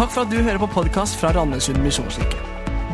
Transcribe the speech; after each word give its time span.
Takk 0.00 0.14
for 0.14 0.24
at 0.24 0.30
du 0.32 0.38
hører 0.40 0.56
på 0.56 0.66
podkast 0.72 1.18
fra 1.20 1.28
Randesund 1.36 1.82
misjonskirke. 1.84 2.38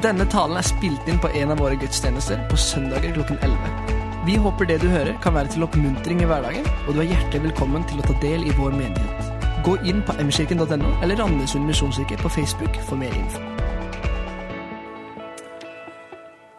Denne 0.03 0.25
talen 0.27 0.59
er 0.59 0.65
spilt 0.67 1.07
inn 1.07 1.21
på 1.23 1.29
en 1.39 1.53
av 1.55 1.61
våre 1.63 1.77
gudstjenester 1.79 2.41
på 2.51 2.57
søndager 2.59 3.13
klokken 3.15 3.37
11. 3.47 3.93
Vi 4.27 4.35
håper 4.43 4.67
det 4.67 4.81
du 4.83 4.89
hører, 4.91 5.13
kan 5.23 5.37
være 5.37 5.53
til 5.55 5.63
oppmuntring 5.63 6.25
i 6.25 6.27
hverdagen, 6.27 6.67
og 6.67 6.97
du 6.97 7.05
er 7.05 7.13
hjertelig 7.13 7.45
velkommen 7.45 7.85
til 7.87 8.03
å 8.03 8.07
ta 8.09 8.17
del 8.25 8.43
i 8.43 8.55
vår 8.57 8.75
menighet. 8.75 9.29
Gå 9.63 9.77
inn 9.87 10.01
på 10.03 10.17
mkirken.no 10.19 10.91
eller 10.97 11.23
Randesund 11.23 11.71
misjonskirke 11.71 12.19
på 12.25 12.33
Facebook 12.41 12.81
for 12.89 12.99
mer 12.99 13.15
info. 13.15 13.45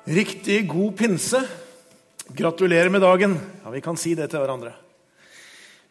Riktig 0.07 0.61
god 0.71 0.95
pinse. 1.03 1.43
Gratulerer 2.39 2.95
med 2.95 3.03
dagen. 3.03 3.35
Ja, 3.65 3.75
Vi 3.75 3.83
kan 3.83 3.99
si 3.99 4.15
det 4.15 4.31
til 4.31 4.39
hverandre. 4.45 4.71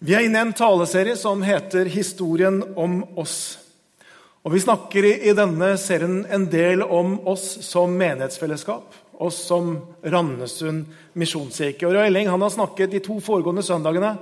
Vi 0.00 0.16
er 0.16 0.24
inne 0.24 0.40
i 0.40 0.48
en 0.48 0.56
taleserie 0.56 1.20
som 1.20 1.44
heter 1.44 1.84
'Historien 1.84 2.62
om 2.74 3.04
oss'. 3.20 3.65
Og 4.46 4.52
Vi 4.54 4.60
snakker 4.62 5.02
i 5.26 5.32
denne 5.34 5.72
serien 5.74 6.20
en 6.30 6.44
del 6.46 6.84
om 6.84 7.16
oss 7.26 7.48
som 7.66 7.90
menighetsfellesskap. 7.98 8.92
Oss 9.18 9.40
som 9.48 9.72
Randesund 10.06 10.84
misjonskirke. 11.18 11.82
Og 11.88 11.96
Roy 11.96 12.06
Elling 12.06 12.28
har 12.30 12.52
snakket 12.54 12.92
de 12.92 13.00
to 13.02 13.16
foregående 13.18 13.64
søndagene 13.66 14.12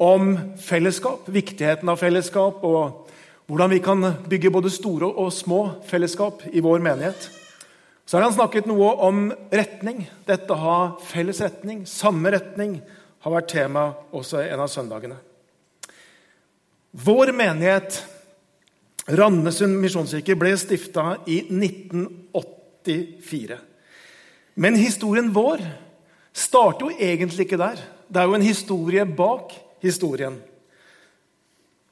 om 0.00 0.30
fellesskap, 0.64 1.28
viktigheten 1.28 1.92
av 1.92 2.00
fellesskap, 2.00 2.62
og 2.64 3.10
hvordan 3.50 3.72
vi 3.74 3.82
kan 3.84 4.06
bygge 4.30 4.52
både 4.54 4.72
store 4.72 5.10
og 5.12 5.28
små 5.36 5.58
fellesskap 5.90 6.46
i 6.48 6.62
vår 6.64 6.80
menighet. 6.80 7.26
Så 8.08 8.16
har 8.16 8.24
han 8.24 8.32
snakket 8.38 8.70
noe 8.70 8.94
om 9.04 9.26
retning. 9.52 10.06
Dette 10.24 10.56
å 10.56 10.62
ha 10.62 10.78
felles 11.10 11.42
retning, 11.44 11.82
samme 11.84 12.32
retning, 12.32 12.78
har 13.20 13.36
vært 13.36 13.52
tema 13.52 13.90
også 14.08 14.40
en 14.40 14.64
av 14.64 14.72
søndagene. 14.72 15.20
Vår 16.96 17.34
menighet, 17.36 18.00
Randesund 19.16 19.80
misjonskirke, 19.82 20.36
ble 20.38 20.56
stifta 20.58 21.16
i 21.26 21.40
1984. 21.50 23.58
Men 24.54 24.76
historien 24.78 25.32
vår 25.34 25.58
starter 26.32 26.86
jo 26.86 26.90
egentlig 26.98 27.40
ikke 27.46 27.58
der. 27.60 27.76
Det 28.08 28.20
er 28.20 28.26
jo 28.28 28.34
en 28.38 28.44
historie 28.44 29.04
bak 29.06 29.52
historien. 29.82 30.42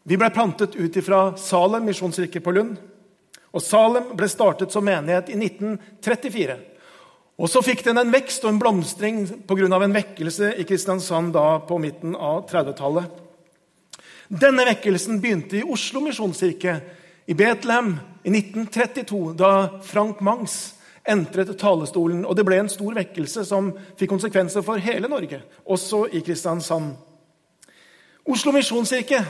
Vi 0.08 0.16
ble 0.16 0.30
plantet 0.32 0.76
ut 0.78 1.04
fra 1.04 1.36
Salem 1.36 1.84
misjonskirke 1.88 2.40
på 2.44 2.50
Lund. 2.56 2.76
Og 3.52 3.62
Salem 3.64 4.04
ble 4.16 4.28
startet 4.30 4.72
som 4.72 4.84
menighet 4.84 5.28
i 5.32 5.36
1934. 5.38 6.56
Og 7.38 7.50
Så 7.50 7.62
fikk 7.62 7.84
den 7.86 7.98
en 8.00 8.12
vekst 8.12 8.44
og 8.44 8.50
en 8.50 8.58
blomstring 8.58 9.26
pga. 9.46 9.82
en 9.82 9.94
vekkelse 9.94 10.54
i 10.58 10.64
Kristiansand 10.64 11.32
da 11.32 11.60
på 11.60 11.78
midten 11.78 12.16
av 12.16 12.48
30-tallet. 12.50 13.04
Denne 14.28 14.64
vekkelsen 14.66 15.20
begynte 15.20 15.56
i 15.56 15.64
Oslo 15.64 16.00
misjonskirke, 16.00 16.80
i 17.28 17.34
Betlehem, 17.34 17.98
i 18.24 18.30
1932, 18.30 19.34
da 19.36 19.80
Frank 19.84 20.20
Mangs 20.24 20.74
entret 21.04 21.50
talestolen. 21.60 22.22
Og 22.24 22.36
Det 22.36 22.44
ble 22.48 22.56
en 22.62 22.70
stor 22.72 22.94
vekkelse 22.96 23.44
som 23.44 23.74
fikk 24.00 24.14
konsekvenser 24.14 24.64
for 24.64 24.80
hele 24.80 25.10
Norge, 25.12 25.42
også 25.68 26.06
i 26.08 26.22
Kristiansand. 26.24 26.94
Oslo 28.28 28.52
misjonskirke 28.52 29.20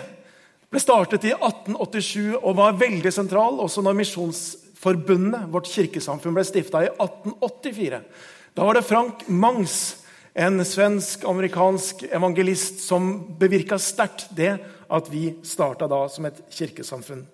ble 0.70 0.82
startet 0.82 1.26
i 1.26 1.32
1887 1.34 2.36
og 2.38 2.54
var 2.58 2.78
veldig 2.78 3.10
sentral 3.14 3.58
også 3.64 3.82
når 3.82 3.96
Misjonsforbundet, 3.98 5.48
vårt 5.50 5.70
kirkesamfunn, 5.70 6.36
ble 6.36 6.44
stifta 6.46 6.84
i 6.84 6.90
1884. 6.92 7.98
Da 8.54 8.66
var 8.66 8.78
det 8.78 8.86
Frank 8.86 9.24
Mangs, 9.26 10.04
en 10.38 10.62
svensk-amerikansk 10.62 12.04
evangelist, 12.14 12.78
som 12.86 13.10
bevirka 13.40 13.78
sterkt 13.82 14.28
det 14.38 14.52
at 14.86 15.10
vi 15.10 15.32
starta 15.42 15.90
da 15.90 16.04
som 16.12 16.30
et 16.30 16.38
kirkesamfunn. 16.54 17.26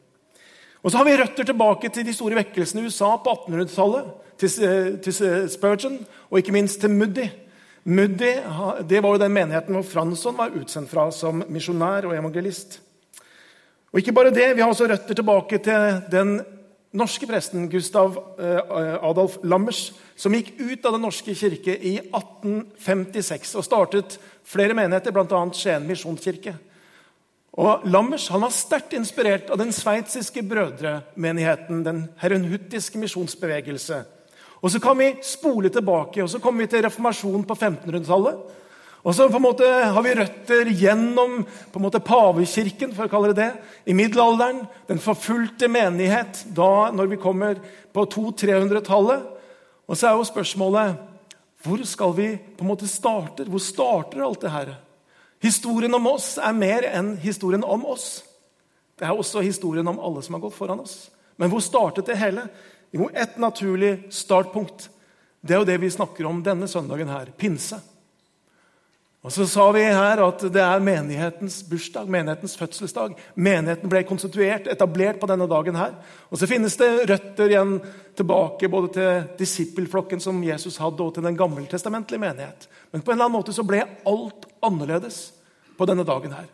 Og 0.84 0.92
så 0.92 1.00
har 1.00 1.08
vi 1.08 1.16
røtter 1.16 1.48
tilbake 1.48 1.88
til 1.88 2.04
de 2.04 2.12
store 2.12 2.36
vekkelsene 2.42 2.82
i 2.82 2.90
USA 2.90 3.14
på 3.16 3.32
1800-tallet. 3.32 4.12
Til, 4.34 4.98
til 5.00 5.14
Spurgeon 5.48 6.00
og 6.26 6.40
ikke 6.40 6.52
minst 6.52 6.80
til 6.82 6.90
Moody. 6.90 7.28
Moody 7.84 8.32
det 8.88 9.02
var 9.02 9.14
jo 9.14 9.20
den 9.22 9.32
menigheten 9.32 9.76
hvor 9.76 9.86
Fransson 9.86 10.36
var 10.36 10.56
utsendt 10.58 10.90
fra 10.90 11.06
som 11.14 11.44
misjonær 11.48 12.08
og 12.08 12.16
evangelist. 12.16 12.80
Og 13.94 14.02
ikke 14.02 14.12
bare 14.12 14.34
det, 14.34 14.56
Vi 14.56 14.60
har 14.60 14.68
også 14.68 14.88
røtter 14.90 15.14
tilbake 15.14 15.58
til 15.62 16.02
den 16.10 16.40
norske 16.92 17.26
presten 17.26 17.68
Gustav 17.70 18.18
eh, 18.38 18.98
Adolf 19.06 19.38
Lammers, 19.42 19.92
som 20.16 20.34
gikk 20.34 20.52
ut 20.58 20.84
av 20.84 20.96
Den 20.96 21.06
norske 21.06 21.34
kirke 21.34 21.78
i 21.78 21.96
1856 22.02 23.54
og 23.54 23.64
startet 23.64 24.18
flere 24.44 24.74
menigheter, 24.74 25.14
bl.a. 25.14 25.42
Skien 25.54 25.86
misjonskirke. 25.88 26.54
Og 27.54 27.86
Lammers 27.86 28.26
han 28.34 28.42
var 28.42 28.50
sterkt 28.50 28.96
inspirert 28.98 29.50
av 29.52 29.60
den 29.60 29.70
sveitsiske 29.74 30.42
brødremenigheten, 30.42 31.84
den 31.86 32.02
herunhuttiske 32.18 32.98
misjonsbevegelse. 32.98 34.02
Og 34.64 34.70
Så 34.72 34.80
kan 34.80 34.98
vi 34.98 35.14
spole 35.22 35.68
tilbake 35.68 36.22
og 36.22 36.30
så 36.30 36.40
kommer 36.40 36.64
vi 36.64 36.72
til 36.72 36.82
reformasjonen 36.82 37.44
på 37.44 37.54
1500-tallet. 37.54 38.38
Og 39.04 39.12
så 39.12 39.26
på 39.28 39.36
en 39.36 39.44
måte 39.44 39.66
har 39.68 40.02
vi 40.02 40.14
røtter 40.16 40.70
gjennom 40.72 41.42
på 41.44 41.78
en 41.78 41.84
måte 41.84 42.00
pavekirken 42.00 42.94
for 42.96 43.04
å 43.04 43.12
kalle 43.12 43.34
det 43.34 43.42
det, 43.42 43.50
i 43.84 43.96
middelalderen. 43.96 44.62
Den 44.88 45.02
forfulgte 45.04 45.68
menighet 45.68 46.46
da 46.56 46.88
når 46.96 47.10
vi 47.12 47.20
kommer 47.20 47.60
på 47.92 48.06
200-300-tallet. 48.14 49.26
Og 49.84 49.98
så 50.00 50.08
er 50.08 50.16
jo 50.16 50.24
spørsmålet 50.24 50.96
hvor 51.64 51.84
skal 51.88 52.16
vi 52.16 52.30
på 52.56 52.64
en 52.64 52.72
måte 52.72 52.88
starte? 52.88 53.44
Hvor 53.44 53.60
starter 53.60 54.24
alt 54.24 54.40
det 54.40 54.52
her? 54.52 54.72
Historien 55.44 55.92
om 55.94 56.06
oss 56.08 56.38
er 56.40 56.56
mer 56.56 56.86
enn 56.88 57.18
historien 57.20 57.64
om 57.68 57.82
oss. 57.92 58.22
Det 58.96 59.04
er 59.04 59.12
også 59.12 59.42
historien 59.44 59.88
om 59.90 59.98
alle 60.00 60.22
som 60.24 60.38
har 60.38 60.44
gått 60.46 60.56
foran 60.56 60.80
oss. 60.80 61.10
Men 61.36 61.50
hvor 61.52 61.60
startet 61.60 62.08
det 62.08 62.16
hele? 62.16 62.46
Jo, 62.94 63.10
et 63.12 63.36
naturlig 63.42 64.06
startpunkt. 64.14 64.86
Det 65.44 65.52
er 65.52 65.60
jo 65.60 65.66
det 65.68 65.76
vi 65.82 65.90
snakker 65.92 66.24
om 66.30 66.40
denne 66.46 66.68
søndagen 66.70 67.12
her. 67.12 67.28
Pinse. 67.36 67.76
Og 69.24 69.32
Så 69.32 69.46
sa 69.48 69.66
vi 69.72 69.82
her 69.84 70.20
at 70.20 70.46
det 70.52 70.60
er 70.60 70.80
menighetens 70.84 71.62
bursdag, 71.68 72.08
menighetens 72.08 72.56
fødselsdag. 72.60 73.12
Menigheten 73.36 73.92
ble 73.92 74.02
konstituert, 74.08 74.68
etablert 74.68 75.20
på 75.20 75.28
denne 75.28 75.48
dagen. 75.48 75.76
her. 75.76 75.92
Og 76.30 76.38
Så 76.38 76.48
finnes 76.48 76.76
det 76.76 77.08
røtter 77.10 77.52
igjen 77.52 77.80
tilbake 78.16 78.68
både 78.68 78.92
til 78.96 79.24
disippelflokken 79.38 80.20
som 80.20 80.44
Jesus 80.44 80.76
hadde, 80.76 81.02
og 81.02 81.14
til 81.14 81.22
den 81.22 81.36
gammeltestamentlige 81.36 82.20
menighet. 82.20 82.68
Men 82.92 83.02
på 83.02 83.12
en 83.12 83.18
eller 83.18 83.24
annen 83.24 83.40
måte 83.40 83.52
så 83.52 83.64
ble 83.64 83.84
alt 84.06 84.46
annerledes 84.62 85.33
på 85.78 85.86
denne 85.88 86.06
dagen 86.06 86.34
her. 86.36 86.46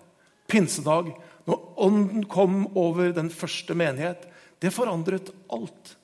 Pinsedag, 0.50 1.12
når 1.46 1.80
Ånden 1.80 2.26
kom 2.30 2.66
over 2.76 3.12
den 3.16 3.30
første 3.30 3.74
menighet. 3.74 4.26
Det 4.62 4.72
forandret 4.74 5.30
alt. 5.52 5.96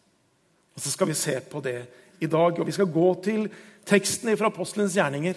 Og 0.75 0.81
Så 0.81 0.91
skal 0.91 1.09
vi 1.09 1.15
se 1.15 1.41
på 1.41 1.61
det 1.61 1.87
i 2.21 2.27
dag. 2.27 2.61
Og 2.61 2.67
vi 2.67 2.73
skal 2.73 2.93
gå 2.93 3.15
til 3.25 3.49
teksten 3.87 4.37
fra 4.37 4.47
Apostelens 4.53 4.97
gjerninger 4.97 5.35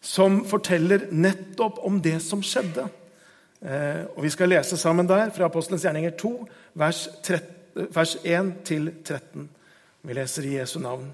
som 0.00 0.44
forteller 0.46 1.08
nettopp 1.10 1.80
om 1.86 1.98
det 2.02 2.20
som 2.22 2.42
skjedde. 2.42 2.86
Eh, 3.60 4.04
og 4.16 4.22
Vi 4.22 4.30
skal 4.30 4.48
lese 4.48 4.76
sammen 4.76 5.08
der 5.08 5.30
fra 5.30 5.44
Apostelens 5.44 5.82
gjerninger 5.82 6.10
2, 6.18 6.32
vers, 6.74 7.08
13, 7.22 7.88
vers 7.94 8.16
1-13. 8.24 9.48
Vi 10.02 10.12
leser 10.14 10.46
i 10.46 10.58
Jesu 10.58 10.78
navn. 10.80 11.08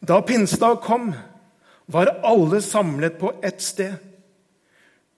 Da 0.00 0.20
pinsedag 0.20 0.80
kom, 0.80 1.14
var 1.86 2.12
alle 2.26 2.60
samlet 2.62 3.18
på 3.18 3.32
ett 3.42 3.62
sted. 3.62 3.94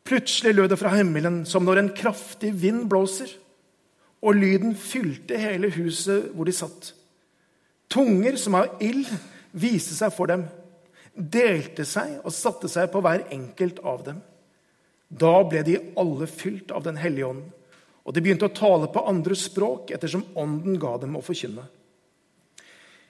Plutselig 0.09 0.55
lød 0.55 0.73
det 0.73 0.81
fra 0.81 0.93
himmelen 0.97 1.43
som 1.49 1.65
når 1.65 1.83
en 1.83 1.91
kraftig 1.97 2.55
vind 2.61 2.87
blåser, 2.89 3.31
og 4.25 4.35
lyden 4.35 4.75
fylte 4.75 5.39
hele 5.39 5.71
huset 5.73 6.31
hvor 6.35 6.49
de 6.49 6.55
satt. 6.57 6.93
Tunger 7.89 8.37
som 8.41 8.57
av 8.59 8.81
ild 8.85 9.09
viste 9.57 9.97
seg 9.97 10.13
for 10.13 10.31
dem 10.31 10.47
delte 11.19 11.85
seg 11.89 12.21
og 12.23 12.35
satte 12.35 12.71
seg 12.71 12.91
på 12.93 13.03
hver 13.03 13.27
enkelt 13.35 13.81
av 13.83 14.05
dem. 14.07 14.21
Da 15.09 15.41
ble 15.49 15.65
de 15.67 15.79
alle 15.99 16.29
fylt 16.31 16.71
av 16.71 16.85
Den 16.85 16.99
hellige 17.01 17.31
ånd, 17.33 17.47
og 18.05 18.15
de 18.15 18.23
begynte 18.25 18.49
å 18.49 18.55
tale 18.55 18.89
på 18.93 19.05
andre 19.09 19.37
språk 19.37 19.91
ettersom 19.93 20.25
Ånden 20.39 20.79
ga 20.81 20.95
dem 21.01 21.17
å 21.19 21.25
forkynne. 21.25 21.65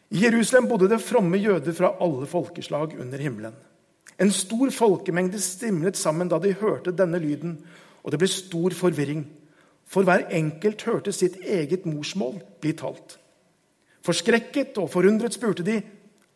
I 0.09 0.23
Jerusalem 0.25 0.69
bodde 0.71 0.89
det 0.89 1.03
fromme 1.05 1.37
jøder 1.37 1.75
fra 1.77 1.93
alle 2.01 2.27
folkeslag 2.27 2.95
under 3.01 3.21
himmelen. 3.21 3.57
En 4.19 4.31
stor 4.33 4.71
folkemengde 4.73 5.41
stimlet 5.41 5.99
sammen 6.01 6.31
da 6.31 6.39
de 6.43 6.55
hørte 6.57 6.95
denne 6.97 7.21
lyden, 7.21 7.59
og 8.03 8.13
det 8.13 8.21
ble 8.23 8.29
stor 8.33 8.75
forvirring. 8.75 9.27
For 9.89 10.05
hver 10.05 10.27
enkelt 10.35 10.83
hørte 10.89 11.13
sitt 11.13 11.37
eget 11.45 11.85
morsmål 11.87 12.41
bli 12.61 12.73
talt. 12.77 13.19
Forskrekket 14.05 14.81
og 14.81 14.89
forundret 14.91 15.37
spurte 15.37 15.65
de, 15.67 15.77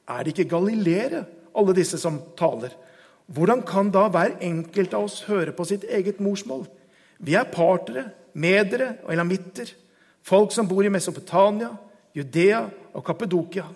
er 0.09 0.23
det 0.23 0.35
ikke 0.35 0.51
galileere 0.53 1.25
alle 1.57 1.75
disse 1.77 1.99
som 2.01 2.21
taler. 2.37 2.75
Hvordan 3.33 3.63
kan 3.65 3.91
da 3.93 4.05
hver 4.13 4.37
enkelt 4.45 4.95
av 4.95 5.07
oss 5.09 5.23
høre 5.25 5.55
på 5.57 5.65
sitt 5.65 5.87
eget 5.89 6.21
morsmål? 6.21 6.67
Vi 7.25 7.37
er 7.39 7.49
partere, 7.49 8.11
medere 8.35 8.99
og 9.07 9.13
elamitter, 9.15 9.73
folk 10.23 10.53
som 10.53 10.69
bor 10.69 10.85
i 10.85 10.93
Mesopotamia, 10.93 11.71
Judea 12.13 12.67
og 12.93 13.05
Kappedokia, 13.07 13.67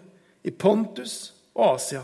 i 0.47 0.53
Pontus 0.53 1.17
og 1.57 1.77
Asia, 1.77 2.03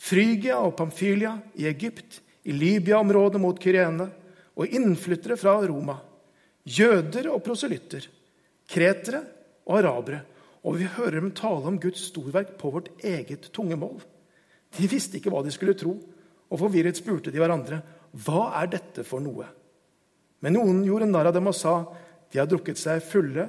Frygia 0.00 0.58
og 0.60 0.74
Pamfylia, 0.78 1.34
i 1.60 1.66
Egypt, 1.68 2.20
i 2.48 2.52
Libya-området 2.56 3.40
mot 3.40 3.58
Kyrene, 3.60 4.08
og 4.56 4.74
innflyttere 4.76 5.38
fra 5.40 5.54
Roma, 5.64 5.96
jøder 6.64 7.30
og 7.32 7.42
proselytter, 7.44 8.06
kretere 8.68 9.22
og 9.68 9.78
arabere. 9.80 10.24
Og 10.60 10.76
vi 10.76 10.88
hører 10.92 11.22
dem 11.22 11.30
tale 11.36 11.70
om 11.70 11.78
Guds 11.80 12.10
storverk 12.10 12.56
på 12.60 12.72
vårt 12.74 12.90
eget 13.06 13.48
tungemål. 13.56 14.02
De 14.76 14.88
visste 14.90 15.16
ikke 15.16 15.32
hva 15.32 15.40
de 15.44 15.52
skulle 15.54 15.76
tro, 15.78 15.94
og 16.50 16.60
forvirret 16.60 16.98
spurte 16.98 17.32
de 17.32 17.40
hverandre 17.40 17.80
hva 18.26 18.50
er 18.60 18.68
dette 18.74 19.04
for 19.06 19.22
noe. 19.24 19.46
Men 20.40 20.56
noen 20.56 20.82
gjorde 20.84 21.08
narr 21.08 21.30
av 21.30 21.36
dem 21.36 21.48
og 21.48 21.56
sa 21.56 21.74
de 22.30 22.40
har 22.40 22.48
drukket 22.50 22.78
seg 22.80 23.02
fulle 23.04 23.46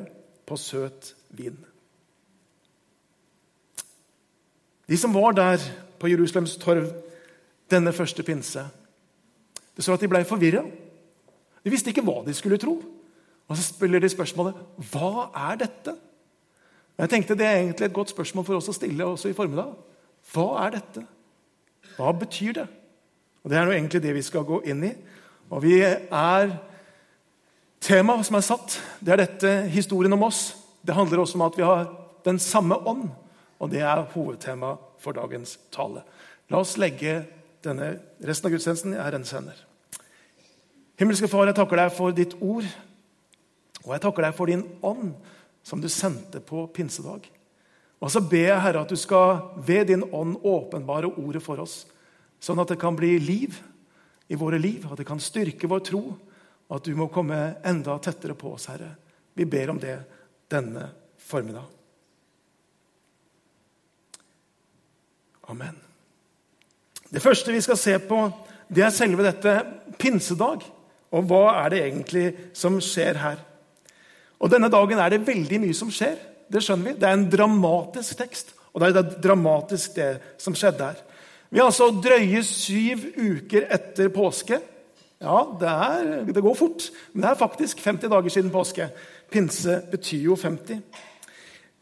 på 0.47 0.57
søt 0.59 1.13
vin. 1.35 1.57
De 4.91 4.97
som 4.99 5.13
var 5.15 5.31
der 5.31 5.63
på 5.99 6.09
Jerusalems 6.11 6.57
torv 6.59 6.89
denne 7.71 7.93
første 7.95 8.23
pinse, 8.27 8.65
det 9.71 9.85
står 9.85 9.95
at 9.95 10.03
de 10.03 10.09
ble 10.11 10.25
forvirra. 10.27 10.65
De 11.63 11.71
visste 11.71 11.93
ikke 11.93 12.03
hva 12.03 12.17
de 12.25 12.35
skulle 12.35 12.59
tro. 12.59 12.73
Og 13.47 13.57
så 13.57 13.63
spiller 13.63 14.03
de 14.03 14.09
spørsmålet 14.11 14.57
hva 14.91 15.29
er 15.49 15.61
dette? 15.63 15.93
Jeg 16.97 17.09
tenkte 17.09 17.37
Det 17.39 17.45
er 17.47 17.61
egentlig 17.61 17.85
et 17.87 17.93
godt 17.93 18.11
spørsmål 18.11 18.45
for 18.45 18.59
oss 18.59 18.67
å 18.69 18.75
stille 18.75 19.07
også 19.07 19.31
i 19.31 19.37
formiddag. 19.37 19.71
Hva 20.33 20.65
er 20.65 20.75
dette? 20.75 21.05
Hva 21.95 22.11
betyr 22.11 22.59
det? 22.59 22.67
Og 23.43 23.49
Det 23.49 23.57
er 23.57 23.65
jo 23.65 23.77
egentlig 23.77 24.03
det 24.03 24.13
vi 24.15 24.21
skal 24.27 24.43
gå 24.43 24.59
inn 24.69 24.83
i. 24.83 24.91
Og 25.49 25.63
vi 25.63 25.79
er 25.81 26.51
Temaet 27.81 28.27
som 28.27 28.37
er 28.37 28.45
satt, 28.45 28.75
det 29.01 29.13
er 29.13 29.23
dette 29.23 29.51
historien 29.73 30.13
om 30.13 30.27
oss. 30.27 30.51
Det 30.85 30.93
handler 30.93 31.23
også 31.23 31.39
om 31.39 31.47
at 31.47 31.57
vi 31.57 31.65
har 31.65 31.87
den 32.25 32.37
samme 32.39 32.77
ånd, 32.77 33.07
og 33.61 33.69
det 33.69 33.83
er 33.85 34.07
hovedtema 34.15 34.73
for 35.01 35.13
dagens 35.13 35.57
tale. 35.73 36.01
La 36.49 36.61
oss 36.63 36.79
legge 36.81 37.21
denne 37.61 37.93
resten 38.25 38.49
av 38.49 38.55
gudstjenesten 38.55 38.95
i 38.95 39.01
Herrens 39.01 39.33
hender. 39.35 39.59
Himmelske 40.97 41.29
Far, 41.29 41.45
jeg 41.49 41.57
takker 41.57 41.77
deg 41.77 41.93
for 41.93 42.15
ditt 42.15 42.33
ord, 42.41 42.65
og 43.85 43.93
jeg 43.93 44.03
takker 44.03 44.25
deg 44.25 44.35
for 44.37 44.49
din 44.49 44.65
ånd 44.85 45.13
som 45.65 45.81
du 45.81 45.87
sendte 45.89 46.41
på 46.45 46.65
pinsedag. 46.73 47.27
Og 48.01 48.09
så 48.09 48.21
ber 48.25 48.47
jeg, 48.47 48.61
Herre, 48.63 48.81
at 48.81 48.89
du 48.89 48.97
skal 48.97 49.53
ved 49.61 49.91
din 49.91 50.07
ånd 50.09 50.39
åpenbare 50.41 51.09
ordet 51.21 51.43
for 51.45 51.61
oss, 51.61 51.83
sånn 52.41 52.61
at 52.61 52.73
det 52.73 52.79
kan 52.81 52.97
bli 52.97 53.13
liv 53.21 53.59
i 54.31 54.37
våre 54.39 54.57
liv, 54.61 54.87
at 54.89 54.97
det 54.97 55.05
kan 55.05 55.21
styrke 55.21 55.69
vår 55.69 55.83
tro, 55.85 56.01
og 56.69 56.79
at 56.79 56.87
du 56.87 56.97
må 56.97 57.11
komme 57.13 57.37
enda 57.67 57.97
tettere 58.01 58.33
på 58.37 58.55
oss, 58.55 58.69
Herre. 58.71 58.95
Vi 59.37 59.45
ber 59.45 59.73
om 59.73 59.81
det 59.81 59.99
denne 60.49 60.87
formiddag. 61.21 61.80
Amen. 65.51 65.75
Det 67.11 67.19
første 67.19 67.51
vi 67.51 67.61
skal 67.63 67.79
se 67.79 67.97
på, 67.99 68.23
det 68.71 68.85
er 68.85 68.93
selve 68.95 69.25
dette 69.25 69.55
pinsedag. 69.99 70.63
Og 71.11 71.27
hva 71.27 71.43
er 71.65 71.73
det 71.73 71.81
egentlig 71.83 72.25
som 72.55 72.77
skjer 72.79 73.19
her? 73.19 73.39
Og 74.39 74.49
Denne 74.49 74.71
dagen 74.71 74.99
er 74.99 75.11
det 75.11 75.25
veldig 75.27 75.59
mye 75.61 75.75
som 75.75 75.91
skjer. 75.91 76.15
Det 76.51 76.61
skjønner 76.63 76.91
vi. 76.91 76.97
Det 76.99 77.07
er 77.07 77.17
en 77.17 77.29
dramatisk 77.29 78.21
tekst. 78.21 78.53
Og 78.71 78.79
det 78.79 78.91
er 78.95 79.15
dramatisk, 79.23 79.97
det 79.97 80.37
som 80.39 80.55
skjedde 80.55 80.87
her. 80.87 81.01
Vi 81.51 81.59
er 81.59 81.67
altså 81.67 81.89
drøye 81.91 82.43
syv 82.47 83.09
uker 83.17 83.67
etter 83.75 84.07
påske. 84.15 84.61
Ja, 85.21 85.41
det, 85.59 85.71
er, 85.71 86.13
det, 86.31 86.41
går 86.41 86.55
fort, 86.57 86.87
men 87.11 87.25
det 87.25 87.29
er 87.29 87.37
faktisk 87.37 87.83
50 87.83 88.09
dager 88.09 88.33
siden 88.33 88.53
påske. 88.53 88.87
Pinse 89.29 89.75
betyr 89.91 90.23
jo 90.31 90.37
50. 90.39 90.79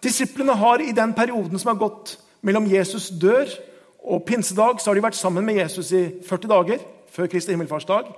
Disiplene 0.03 0.57
har 0.57 0.81
i 0.81 0.95
den 0.97 1.13
perioden 1.13 1.61
som 1.61 1.71
har 1.71 1.79
gått 1.85 2.17
mellom 2.45 2.67
Jesus 2.69 3.09
dør 3.09 3.49
og 3.99 4.23
pinsedag, 4.27 4.79
så 4.79 4.89
har 4.89 4.97
de 4.97 5.03
vært 5.03 5.19
sammen 5.19 5.45
med 5.45 5.59
Jesus 5.59 5.91
i 5.95 6.03
40 6.25 6.51
dager 6.51 6.83
før 7.11 7.29
Kristi 7.31 7.53
himmelfartsdag. 7.53 8.09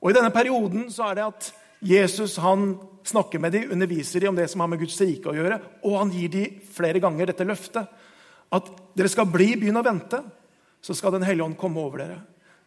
Og 0.00 0.10
I 0.10 0.16
denne 0.16 0.32
perioden 0.34 0.86
så 0.92 1.08
er 1.08 1.18
det 1.18 1.26
at 1.26 1.50
Jesus 1.84 2.36
han 2.40 2.74
snakker 3.04 3.40
med 3.42 3.52
dem, 3.52 3.72
underviser 3.72 4.20
dem 4.20 4.32
om 4.32 4.38
det 4.38 4.48
som 4.50 4.62
har 4.62 4.70
med 4.72 4.80
Guds 4.80 4.96
rike 5.00 5.28
å 5.28 5.36
gjøre, 5.36 5.58
og 5.84 5.98
han 6.00 6.12
gir 6.14 6.30
dem 6.32 6.60
flere 6.74 7.02
ganger 7.02 7.28
dette 7.28 7.46
løftet. 7.48 7.90
At 8.54 8.70
dere 8.96 9.10
skal 9.12 9.28
bli, 9.28 9.50
begynne 9.58 9.82
å 9.82 9.86
vente, 9.86 10.22
så 10.84 10.94
skal 10.96 11.16
Den 11.16 11.24
hellige 11.24 11.44
ånd 11.44 11.58
komme 11.58 11.80
over 11.80 12.02
dere. 12.04 12.18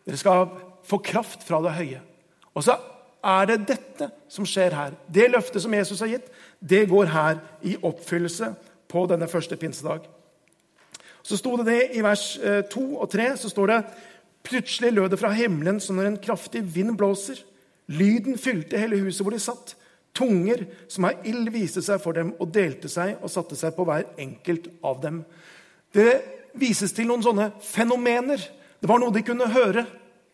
Dere 0.06 0.18
skal 0.18 0.48
få 0.88 1.00
kraft 1.04 1.46
fra 1.46 1.62
det 1.62 1.76
høye. 1.78 2.02
Og 2.58 2.66
så 2.66 2.78
er 3.24 3.50
det 3.50 3.68
dette 3.70 4.10
som 4.32 4.46
skjer 4.48 4.74
her. 4.74 4.96
Det 5.08 5.30
løftet 5.30 5.62
som 5.62 5.74
Jesus 5.74 6.02
har 6.02 6.12
gitt, 6.12 6.30
det 6.60 6.88
går 6.90 7.12
her 7.14 7.42
i 7.62 7.76
oppfyllelse 7.78 8.54
på 8.90 9.06
denne 9.10 9.28
første 9.30 9.58
pinsedag. 9.60 10.08
Så 11.28 11.38
sto 11.40 11.58
det 11.60 11.68
det 11.68 11.82
i 11.98 12.04
vers 12.06 12.38
2 12.40 12.46
eh, 12.48 12.94
og 13.02 13.10
3. 13.12 13.34
så 13.38 13.52
står 13.52 13.74
det 13.74 13.82
Plutselig 14.48 14.94
lød 14.94 15.12
det 15.12 15.20
fra 15.20 15.34
himmelen 15.36 15.82
som 15.84 15.98
når 15.98 16.08
en 16.08 16.22
kraftig 16.24 16.62
vind 16.64 16.94
blåser. 16.96 17.42
Lyden 17.92 18.38
fylte 18.40 18.80
hele 18.80 19.00
huset 19.02 19.26
hvor 19.26 19.36
de 19.36 19.42
satt. 19.44 19.74
Tunger 20.16 20.64
som 20.88 21.10
av 21.10 21.26
ild 21.28 21.50
viste 21.52 21.84
seg 21.84 22.00
for 22.00 22.16
dem 22.16 22.32
og 22.40 22.54
delte 22.56 22.88
seg 22.88 23.20
og 23.20 23.32
satte 23.34 23.58
seg 23.60 23.76
på 23.76 23.84
hver 23.88 24.06
enkelt 24.24 24.70
av 24.88 25.02
dem. 25.04 25.20
Det 25.92 26.14
vises 26.56 26.96
til 26.96 27.10
noen 27.10 27.26
sånne 27.26 27.50
fenomener. 27.60 28.40
Det 28.80 28.88
var 28.88 29.04
noe 29.04 29.12
de 29.12 29.26
kunne 29.28 29.50
høre. 29.52 29.84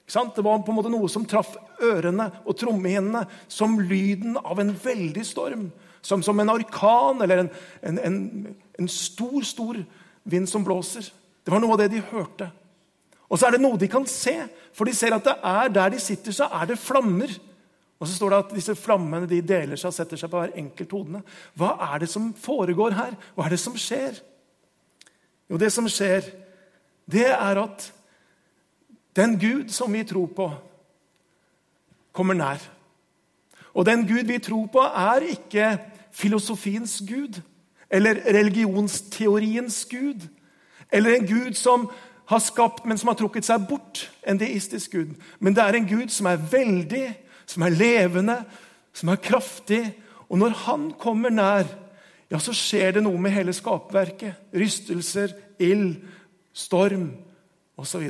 Det 0.05 0.45
var 0.45 0.61
på 0.61 0.71
en 0.71 0.77
måte 0.77 0.93
noe 0.93 1.09
som 1.09 1.25
traff 1.25 1.55
ørene 1.81 2.29
og 2.43 2.57
trommehinnene 2.59 3.25
som 3.47 3.79
lyden 3.81 4.37
av 4.37 4.61
en 4.61 4.75
veldig 4.77 5.25
storm. 5.25 5.71
Som, 6.03 6.21
som 6.21 6.39
en 6.43 6.51
orkan 6.51 7.23
eller 7.23 7.45
en, 7.45 7.51
en, 7.81 7.99
en, 8.03 8.17
en 8.77 8.89
stor, 8.91 9.41
stor 9.47 9.77
vind 10.23 10.49
som 10.49 10.63
blåser. 10.65 11.07
Det 11.43 11.51
var 11.51 11.61
noe 11.63 11.75
av 11.75 11.83
det 11.83 11.91
de 11.93 12.03
hørte. 12.11 12.49
Og 13.29 13.39
så 13.39 13.47
er 13.47 13.55
det 13.55 13.63
noe 13.63 13.79
de 13.79 13.89
kan 13.91 14.05
se, 14.09 14.35
for 14.75 14.87
de 14.87 14.93
ser 14.95 15.15
at 15.15 15.25
det 15.25 15.33
er 15.49 15.71
der 15.73 15.93
de 15.95 16.01
sitter, 16.01 16.35
så 16.35 16.47
er 16.53 16.69
det 16.69 16.81
flammer. 16.81 17.31
Og 17.99 18.07
så 18.07 18.17
står 18.17 18.33
det 18.33 18.39
at 18.43 18.53
disse 18.57 18.75
flammene 18.75 19.29
de 19.29 19.39
deler 19.45 19.79
seg 19.79 19.89
og 19.89 19.95
setter 19.95 20.19
seg 20.19 20.31
på 20.31 20.41
hver 20.41 20.53
enkelt 20.59 20.93
hodene. 20.93 21.23
Hva 21.57 21.73
er 21.87 22.03
det 22.03 22.11
som 22.11 22.31
foregår 22.35 22.95
her? 22.97 23.15
Hva 23.33 23.47
er 23.47 23.55
det 23.55 23.61
som 23.63 23.77
skjer? 23.79 24.19
Jo, 25.49 25.59
det 25.59 25.71
som 25.73 25.87
skjer, 25.91 26.27
det 27.09 27.29
er 27.31 27.61
at 27.63 27.87
den 29.15 29.37
Gud 29.39 29.71
som 29.73 29.93
vi 29.93 30.03
tror 30.07 30.29
på, 30.35 30.49
kommer 32.13 32.37
nær. 32.37 32.61
Og 33.73 33.85
den 33.85 34.05
Gud 34.05 34.27
vi 34.29 34.37
tror 34.41 34.67
på, 34.73 34.81
er 34.83 35.25
ikke 35.33 35.71
filosofiens 36.13 36.99
Gud 37.07 37.41
eller 37.93 38.23
religionsteoriens 38.33 39.83
Gud 39.91 40.25
eller 40.93 41.13
en 41.13 41.25
Gud 41.25 41.57
som 41.57 41.87
har 42.25 42.39
skapt, 42.39 42.85
men 42.85 42.97
som 42.97 43.09
har 43.11 43.17
trukket 43.17 43.45
seg 43.47 43.65
bort. 43.69 44.07
En 44.21 44.37
deistisk 44.37 44.93
Gud. 44.93 45.15
Men 45.39 45.55
det 45.57 45.63
er 45.63 45.77
en 45.77 45.89
Gud 45.89 46.13
som 46.13 46.29
er 46.29 46.41
veldig, 46.51 47.07
som 47.49 47.65
er 47.65 47.73
levende, 47.73 48.37
som 48.93 49.09
er 49.09 49.21
kraftig. 49.21 49.81
Og 50.29 50.37
når 50.41 50.53
han 50.67 50.91
kommer 51.01 51.33
nær, 51.33 51.65
ja, 52.29 52.39
så 52.41 52.53
skjer 52.55 52.95
det 52.97 53.03
noe 53.05 53.19
med 53.21 53.33
hele 53.33 53.53
skapverket. 53.53 54.53
Rystelser, 54.53 55.33
ild, 55.61 55.97
storm 56.53 57.09
osv. 57.77 58.05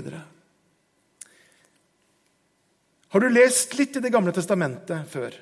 Har 3.13 3.23
du 3.23 3.29
lest 3.31 3.77
litt 3.79 3.95
i 3.95 4.03
Det 4.03 4.11
gamle 4.11 4.35
testamentet 4.35 5.07
før, 5.07 5.35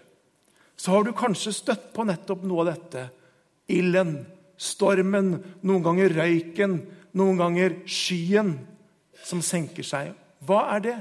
så 0.78 0.94
har 0.94 1.06
du 1.06 1.12
kanskje 1.18 1.54
støtt 1.54 1.90
på 1.94 2.06
nettopp 2.06 2.46
noe 2.46 2.64
av 2.64 2.72
dette. 2.74 3.04
Ilden, 3.70 4.16
stormen, 4.58 5.36
noen 5.62 5.86
ganger 5.86 6.14
røyken, 6.16 6.80
noen 7.18 7.40
ganger 7.40 7.78
skyen 7.90 8.56
som 9.26 9.42
senker 9.46 9.86
seg. 9.86 10.14
Hva 10.46 10.64
er 10.76 10.86
det? 10.86 10.98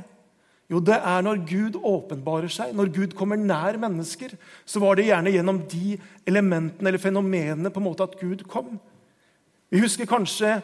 Jo, 0.70 0.78
det 0.78 1.00
er 1.02 1.24
når 1.26 1.40
Gud 1.48 1.76
åpenbarer 1.82 2.50
seg, 2.52 2.74
når 2.78 2.92
Gud 2.94 3.14
kommer 3.18 3.40
nær 3.40 3.78
mennesker. 3.80 4.36
Så 4.64 4.82
var 4.82 4.96
det 4.96 5.08
gjerne 5.08 5.32
gjennom 5.34 5.64
de 5.70 5.96
elementene 6.30 6.92
eller 6.92 7.02
fenomenene 7.02 7.72
på 7.74 7.82
en 7.82 7.88
måte 7.88 8.06
at 8.06 8.14
Gud 8.20 8.44
kom. 8.50 8.76
Vi 9.70 9.82
husker 9.82 10.06
kanskje 10.06 10.60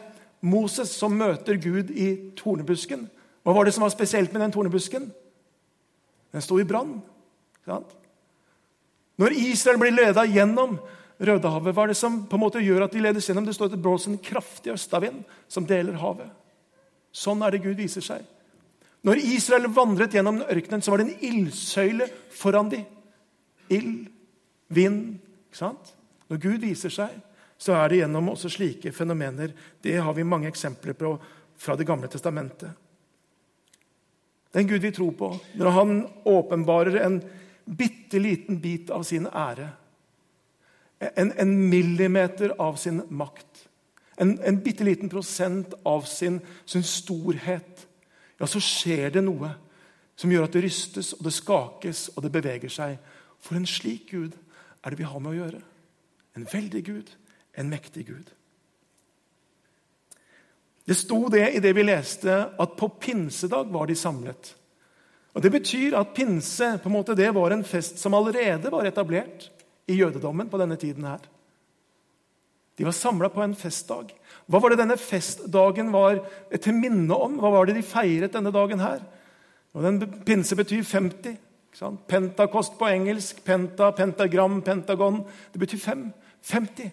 Moses 0.47 0.93
som 0.95 1.15
møter 1.17 1.59
Gud 1.59 1.91
i 1.91 2.31
tornebusken. 2.39 3.07
Hva 3.43 3.55
var 3.55 3.67
det 3.67 3.73
som 3.75 3.83
var 3.83 3.91
spesielt 3.91 4.31
med 4.31 4.41
den 4.45 4.53
tornebusken? 4.55 5.09
Den 6.31 6.43
sto 6.43 6.59
i 6.59 6.67
brann. 6.67 7.01
Når 9.17 9.35
Israel 9.35 9.79
blir 9.81 9.95
leda 9.95 10.23
gjennom 10.27 10.77
Rødehavet, 11.17 11.73
hva 11.73 11.85
er 11.87 11.93
det 11.93 11.97
som 11.97 12.19
på 12.29 12.37
en 12.37 12.43
måte 12.43 12.61
gjør 12.61 12.85
at 12.85 12.93
de 12.93 13.01
ledes 13.01 13.25
gjennom? 13.25 13.45
Det 13.47 13.55
står 13.57 13.71
at 13.71 13.77
det 13.77 13.81
blåser 13.81 14.13
en 14.13 14.21
kraftig 14.21 14.73
østavind 14.75 15.23
som 15.49 15.65
deler 15.65 15.97
havet. 15.97 16.29
Sånn 17.15 17.41
er 17.41 17.55
det 17.55 17.63
Gud 17.63 17.79
viser 17.79 18.05
seg. 18.05 18.25
Når 19.07 19.21
Israel 19.25 19.69
vandret 19.73 20.13
gjennom 20.13 20.43
ørkenen, 20.45 20.83
så 20.83 20.93
var 20.93 21.01
det 21.01 21.07
en 21.07 21.25
ildsøyle 21.25 22.09
foran 22.37 22.69
dem. 22.69 22.85
Ild, 23.73 24.11
vind 24.69 25.17
ikke 25.47 25.59
sant? 25.59 25.93
Når 26.29 26.41
Gud 26.43 26.61
viser 26.61 26.93
seg, 26.93 27.15
så 27.57 27.73
er 27.79 27.89
det 27.89 28.01
gjennom 28.03 28.29
også 28.33 28.51
slike 28.53 28.93
fenomener. 28.93 29.55
Det 29.81 29.95
har 29.97 30.13
vi 30.13 30.27
mange 30.27 30.51
eksempler 30.51 30.93
på 30.97 31.15
fra 31.57 31.73
Det 31.75 31.87
gamle 31.89 32.05
testamentet. 32.07 32.69
Den 34.53 34.67
Gud 34.69 34.81
vi 34.81 34.91
tror 34.93 35.11
på, 35.17 35.31
når 35.57 35.73
han 35.73 36.07
åpenbarer 36.25 36.99
en 37.01 37.17
bitte 37.65 38.19
liten 38.21 38.59
bit 38.61 38.91
av 38.93 39.03
sin 39.03 39.25
ære 39.27 39.71
en, 40.99 41.31
en 41.31 41.69
millimeter 41.69 42.53
av 42.61 42.75
sin 42.75 43.01
makt, 43.09 43.67
en, 44.17 44.39
en 44.41 44.59
bitte 44.63 44.83
liten 44.83 45.09
prosent 45.09 45.73
av 45.85 46.07
sin, 46.09 46.39
sin 46.65 46.83
storhet, 46.83 47.85
ja, 48.37 48.47
så 48.49 48.61
skjer 48.61 49.11
det 49.13 49.23
noe 49.25 49.51
som 50.17 50.31
gjør 50.33 50.47
at 50.47 50.55
det 50.57 50.63
rystes, 50.65 51.13
og 51.13 51.25
det 51.27 51.33
skakes, 51.35 52.07
og 52.15 52.23
det 52.25 52.33
beveger 52.33 52.73
seg. 52.73 52.97
For 53.41 53.57
en 53.57 53.69
slik 53.69 54.09
Gud 54.09 54.33
er 54.81 54.93
det 54.93 54.99
vi 54.99 55.05
har 55.05 55.21
med 55.21 55.35
å 55.35 55.37
gjøre. 55.37 55.61
En 56.37 56.47
veldig 56.49 56.81
Gud, 56.85 57.11
en 57.57 57.69
mektig 57.69 58.07
Gud. 58.09 58.31
Det 60.87 60.95
sto 60.97 61.19
det 61.29 61.49
i 61.53 61.61
det 61.61 61.73
vi 61.75 61.85
leste, 61.85 62.33
at 62.57 62.77
på 62.79 62.89
pinsedag 63.01 63.69
var 63.73 63.89
de 63.89 63.97
samlet. 63.97 64.53
Og 65.37 65.43
Det 65.43 65.51
betyr 65.53 65.97
at 65.99 66.15
pinse 66.17 66.71
på 66.81 66.89
en 66.89 66.95
måte, 66.95 67.13
det 67.13 67.29
var 67.35 67.53
en 67.53 67.65
fest 67.65 67.99
som 68.01 68.15
allerede 68.17 68.71
var 68.73 68.89
etablert 68.89 69.51
i 69.87 69.97
jødedommen 69.97 70.49
på 70.49 70.59
denne 70.59 70.75
tiden. 70.75 71.03
her. 71.03 71.19
De 72.77 72.85
var 72.85 72.93
samla 72.93 73.29
på 73.33 73.41
en 73.41 73.55
festdag. 73.55 74.11
Hva 74.45 74.59
var 74.61 74.69
det 74.69 74.79
denne 74.83 74.97
festdagen 75.01 75.89
var 75.91 76.19
til 76.61 76.75
minne 76.77 77.15
om? 77.15 77.39
Hva 77.41 77.49
var 77.55 77.65
det 77.65 77.75
de 77.79 77.83
feiret 77.83 78.33
denne 78.33 78.53
dagen 78.53 78.79
her? 78.79 79.01
Og 79.73 79.83
den 79.83 79.99
Pinse 80.25 80.55
betyr 80.55 80.83
50. 80.83 81.37
Pentakost 82.07 82.77
på 82.77 82.89
engelsk. 82.89 83.41
Penta, 83.45 83.91
pentagram, 83.91 84.61
pentagon. 84.61 85.23
Det 85.53 85.59
betyr 85.59 85.81
fem. 85.81 86.07
50. 86.41 86.91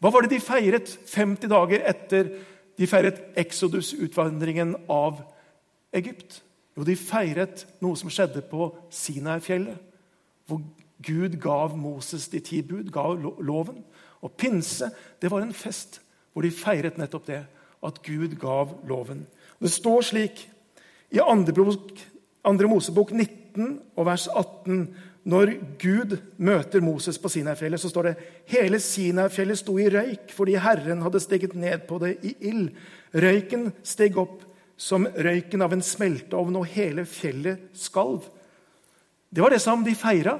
Hva 0.00 0.12
var 0.12 0.24
det 0.24 0.32
de 0.32 0.40
feiret 0.40 0.88
50 1.12 1.52
dager 1.52 1.84
etter 1.88 2.30
de 2.80 2.88
feiret 2.88 3.20
Exodus-utvandringen 3.36 4.72
av 4.88 5.20
Egypt? 5.92 6.40
Jo, 6.76 6.86
de 6.86 6.96
feiret 6.96 7.66
noe 7.84 7.98
som 8.00 8.08
skjedde 8.12 8.40
på 8.48 8.70
Sinai-fjellet, 8.94 9.76
hvor 10.48 10.62
Gud 11.02 11.38
gav 11.40 11.76
Moses 11.78 12.28
de 12.28 12.40
ti 12.44 12.62
bud, 12.62 12.90
gav 12.92 13.16
loven. 13.40 13.84
Og 14.20 14.32
pinse 14.36 14.90
det 15.22 15.30
var 15.32 15.44
en 15.44 15.56
fest 15.56 16.00
hvor 16.32 16.46
de 16.46 16.52
feiret 16.54 16.98
nettopp 17.00 17.26
det, 17.26 17.42
at 17.82 18.02
Gud 18.06 18.36
gav 18.40 18.76
loven. 18.88 19.24
Det 19.60 19.70
står 19.72 20.02
slik 20.12 20.44
i 21.10 21.18
2. 21.18 22.68
Mosebok 22.68 23.10
19 23.12 23.80
og 23.96 24.06
vers 24.06 24.28
18 24.28 24.84
når 25.28 25.52
Gud 25.80 26.16
møter 26.40 26.80
Moses 26.80 27.18
på 27.20 27.28
Sinai-fjellet, 27.28 27.80
så 27.80 27.90
står 27.92 28.08
det 28.08 28.14
hele 28.54 28.78
Sinai-fjellet 28.80 29.60
sto 29.60 29.74
i 29.78 29.88
røyk 29.92 30.32
fordi 30.32 30.56
Herren 30.56 31.02
hadde 31.04 31.20
steget 31.20 31.56
ned 31.58 31.84
på 31.88 31.98
det 32.00 32.14
i 32.24 32.34
ild. 32.48 32.70
Røyken 33.12 33.68
steg 33.84 34.16
opp 34.20 34.46
som 34.80 35.04
røyken 35.04 35.60
av 35.60 35.74
en 35.76 35.84
smelteovn, 35.84 36.56
og 36.56 36.70
hele 36.72 37.04
fjellet 37.04 37.68
skalv. 37.76 38.24
Det 39.28 39.44
var 39.44 39.52
det 39.52 39.60
som 39.60 39.84
de 39.84 39.92
feira. 39.94 40.38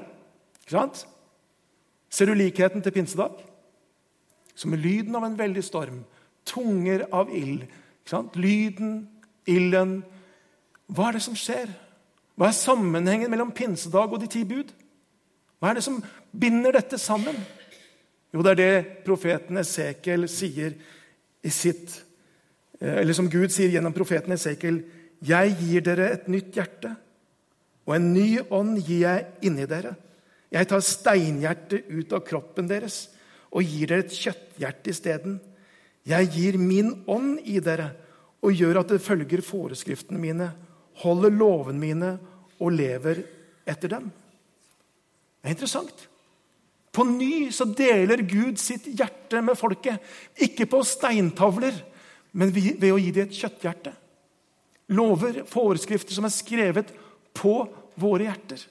Ser 0.69 2.27
du 2.27 2.33
likheten 2.35 2.81
til 2.81 2.91
pinsedag? 2.91 3.39
Som 4.55 4.75
lyden 4.75 5.15
av 5.15 5.25
en 5.25 5.37
veldig 5.39 5.63
storm. 5.63 6.03
Tunger 6.45 7.07
av 7.11 7.31
ild. 7.33 7.65
Lyden, 8.35 9.07
ilden. 9.47 10.01
Hva 10.91 11.09
er 11.09 11.17
det 11.17 11.23
som 11.25 11.37
skjer? 11.37 11.71
Hva 12.35 12.49
er 12.49 12.57
sammenhengen 12.57 13.31
mellom 13.31 13.51
pinsedag 13.55 14.11
og 14.11 14.21
de 14.21 14.29
ti 14.31 14.43
bud? 14.47 14.71
Hva 15.61 15.71
er 15.71 15.77
det 15.77 15.85
som 15.85 15.99
binder 16.31 16.73
dette 16.75 16.97
sammen? 16.97 17.37
Jo, 18.31 18.41
det 18.41 18.53
er 18.53 18.59
det 18.59 19.03
profeten 19.05 19.59
Esekiel 19.59 20.25
sier 20.31 20.73
i 21.43 21.51
sitt 21.51 21.97
eh, 22.79 23.01
Eller 23.01 23.13
som 23.13 23.29
Gud 23.29 23.51
sier 23.51 23.73
gjennom 23.73 23.93
profeten 23.93 24.33
Esekiel. 24.33 24.81
Jeg 25.21 25.55
gir 25.59 25.83
dere 25.85 26.07
et 26.15 26.29
nytt 26.31 26.55
hjerte, 26.57 26.95
og 27.85 27.93
en 27.93 28.07
ny 28.13 28.39
ånd 28.49 28.79
gir 28.79 29.03
jeg 29.03 29.27
inni 29.45 29.67
dere. 29.69 29.93
Jeg 30.51 30.67
tar 30.67 30.83
steinhjertet 30.83 31.87
ut 31.87 32.13
av 32.15 32.25
kroppen 32.27 32.67
deres 32.67 33.05
og 33.51 33.63
gir 33.63 33.91
dere 33.91 34.05
et 34.05 34.15
kjøtthjerte 34.15 34.91
isteden. 34.91 35.39
Jeg 36.07 36.31
gir 36.33 36.57
min 36.59 36.91
ånd 37.11 37.39
i 37.47 37.59
dere 37.63 37.91
og 38.41 38.55
gjør 38.57 38.81
at 38.81 38.91
det 38.91 39.03
følger 39.03 39.43
foreskriftene 39.45 40.19
mine, 40.19 40.47
holder 41.03 41.33
lovene 41.33 41.79
mine 41.79 42.11
og 42.61 42.73
lever 42.73 43.21
etter 43.69 43.93
dem. 43.95 44.09
Det 45.41 45.49
er 45.49 45.55
interessant. 45.55 46.07
På 46.91 47.05
ny 47.07 47.47
så 47.55 47.65
deler 47.65 48.25
Gud 48.27 48.59
sitt 48.59 48.89
hjerte 48.91 49.39
med 49.45 49.57
folket. 49.59 50.01
Ikke 50.43 50.67
på 50.69 50.81
steintavler, 50.85 51.73
men 52.35 52.51
ved 52.51 52.89
å 52.91 52.99
gi 52.99 53.13
dem 53.15 53.29
et 53.29 53.37
kjøtthjerte. 53.37 53.93
Lover, 54.91 55.45
foreskrifter 55.47 56.15
som 56.17 56.27
er 56.27 56.35
skrevet 56.35 56.91
på 57.37 57.55
våre 57.99 58.27
hjerter. 58.27 58.65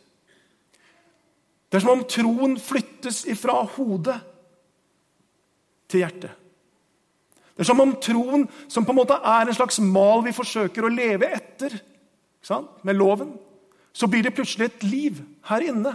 Det 1.71 1.79
er 1.79 1.85
som 1.85 1.95
om 1.95 2.05
troen 2.11 2.57
flyttes 2.59 3.23
ifra 3.31 3.61
hodet 3.77 4.19
til 5.91 6.03
hjertet. 6.03 6.33
Det 7.55 7.63
er 7.63 7.69
som 7.69 7.83
om 7.83 7.93
troen, 8.03 8.47
som 8.73 8.87
på 8.87 8.95
en 8.95 8.99
måte 8.99 9.19
er 9.21 9.47
en 9.47 9.55
slags 9.55 9.79
mal 9.85 10.25
vi 10.25 10.35
forsøker 10.35 10.87
å 10.87 10.93
leve 10.93 11.29
etter 11.31 11.77
med 12.83 12.97
loven, 12.97 13.35
så 13.93 14.09
blir 14.09 14.25
det 14.25 14.33
plutselig 14.35 14.71
et 14.71 14.87
liv 14.87 15.19
her 15.51 15.67
inne. 15.69 15.93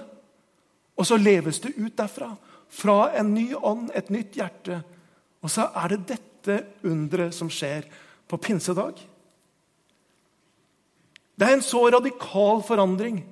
Og 0.96 1.08
så 1.08 1.18
leves 1.20 1.60
det 1.64 1.74
ut 1.76 1.96
derfra. 1.98 2.36
Fra 2.70 3.10
en 3.18 3.34
ny 3.34 3.50
ånd, 3.56 3.90
et 3.96 4.12
nytt 4.14 4.38
hjerte. 4.38 4.82
Og 5.44 5.52
så 5.52 5.68
er 5.76 5.96
det 5.96 6.06
dette 6.14 6.60
underet 6.86 7.36
som 7.36 7.50
skjer 7.52 7.88
på 8.30 8.40
pinsedag. 8.42 9.00
Det 11.36 11.48
er 11.48 11.58
en 11.58 11.66
så 11.66 11.82
radikal 11.92 12.62
forandring 12.64 13.24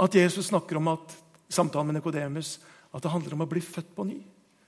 at 0.00 0.14
Jesus 0.14 0.48
snakker 0.48 0.78
om 0.80 0.94
at, 0.94 1.16
i 1.48 1.54
samtalen 1.54 1.90
med 1.90 1.98
Nikodemus 1.98 2.58
at 2.92 3.04
det 3.04 3.12
handler 3.12 3.36
om 3.36 3.44
å 3.44 3.50
bli 3.50 3.62
født 3.64 3.94
på 3.96 4.06
ny. 4.08 4.18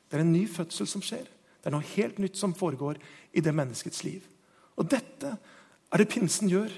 Det 0.08 0.18
er 0.18 0.24
en 0.24 0.32
ny 0.32 0.46
fødsel 0.50 0.88
som 0.88 1.04
skjer. 1.04 1.26
Det 1.60 1.68
er 1.68 1.74
noe 1.74 1.92
helt 1.94 2.18
nytt 2.20 2.38
som 2.40 2.56
foregår 2.56 2.98
i 3.36 3.42
det 3.44 3.54
menneskets 3.54 4.02
liv. 4.06 4.24
Og 4.80 4.88
dette 4.88 5.34
er 5.90 6.00
det 6.00 6.08
pinsen 6.10 6.50
gjør. 6.50 6.72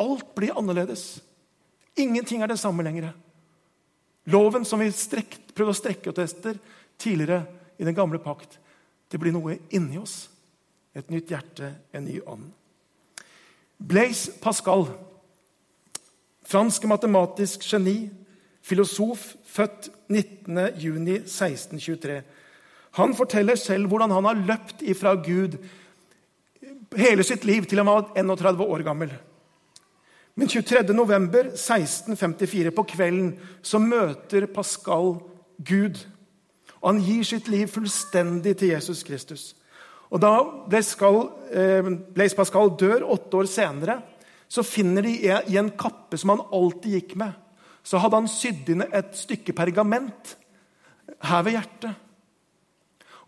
Alt 0.00 0.34
blir 0.36 0.54
annerledes. 0.58 1.18
Ingenting 1.98 2.42
er 2.42 2.50
det 2.50 2.60
samme 2.62 2.86
lenger. 2.86 3.12
Loven 4.30 4.64
som 4.64 4.80
vi 4.80 4.88
strekt, 4.94 5.52
prøvde 5.54 5.74
å 5.74 5.78
strekke 5.78 6.10
oss 6.10 6.34
etter 6.34 6.58
tidligere 6.98 7.42
i 7.78 7.84
den 7.84 7.94
gamle 7.96 8.20
pakt, 8.22 8.58
det 9.10 9.18
blir 9.20 9.34
noe 9.34 9.58
inni 9.74 9.98
oss. 10.00 10.28
Et 10.94 11.10
nytt 11.10 11.30
hjerte, 11.30 11.72
en 11.92 12.06
ny 12.06 12.20
ånd. 12.26 12.46
Blaise 13.78 14.32
Pascal, 14.40 14.86
fransk 16.46 16.86
matematisk 16.88 17.66
geni, 17.66 18.08
filosof, 18.64 19.34
født 19.44 19.90
19.6.1623. 20.10 22.22
Han 22.98 23.14
forteller 23.16 23.54
selv 23.60 23.86
hvordan 23.90 24.10
han 24.14 24.24
har 24.24 24.44
løpt 24.48 24.82
ifra 24.82 25.14
Gud 25.20 25.52
hele 26.96 27.22
sitt 27.26 27.44
liv 27.44 27.64
til 27.66 27.78
han 27.82 27.90
var 27.90 28.12
31 28.16 28.64
år 28.64 28.82
gammel. 28.86 29.10
Men 30.34 30.50
23. 30.50 30.82
november 30.94 31.44
1654 31.52 32.70
på 32.74 32.82
kvelden 32.90 33.38
så 33.62 33.78
møter 33.78 34.46
Pascal 34.50 35.14
Gud. 35.62 36.00
Og 36.82 36.90
han 36.90 37.04
gir 37.04 37.22
sitt 37.26 37.48
liv 37.48 37.68
fullstendig 37.70 38.56
til 38.58 38.68
Jesus 38.74 39.02
Kristus. 39.06 39.54
Og 40.10 40.20
Da 40.22 40.32
eh, 40.38 41.86
Blaise 42.14 42.36
Pascal 42.36 42.74
dør 42.78 43.06
åtte 43.14 43.36
år 43.36 43.46
senere, 43.50 44.00
så 44.48 44.62
finner 44.62 45.02
de 45.02 45.14
i 45.50 45.56
en 45.58 45.70
kappe 45.70 46.18
som 46.20 46.34
han 46.34 46.44
alltid 46.52 46.98
gikk 46.98 47.16
med, 47.18 47.32
så 47.84 48.00
hadde 48.00 48.22
han 48.22 48.30
sydd 48.30 48.70
inn 48.72 48.86
et 48.88 49.12
stykke 49.16 49.54
pergament 49.56 50.34
her 51.28 51.44
ved 51.44 51.58
hjertet. 51.58 52.00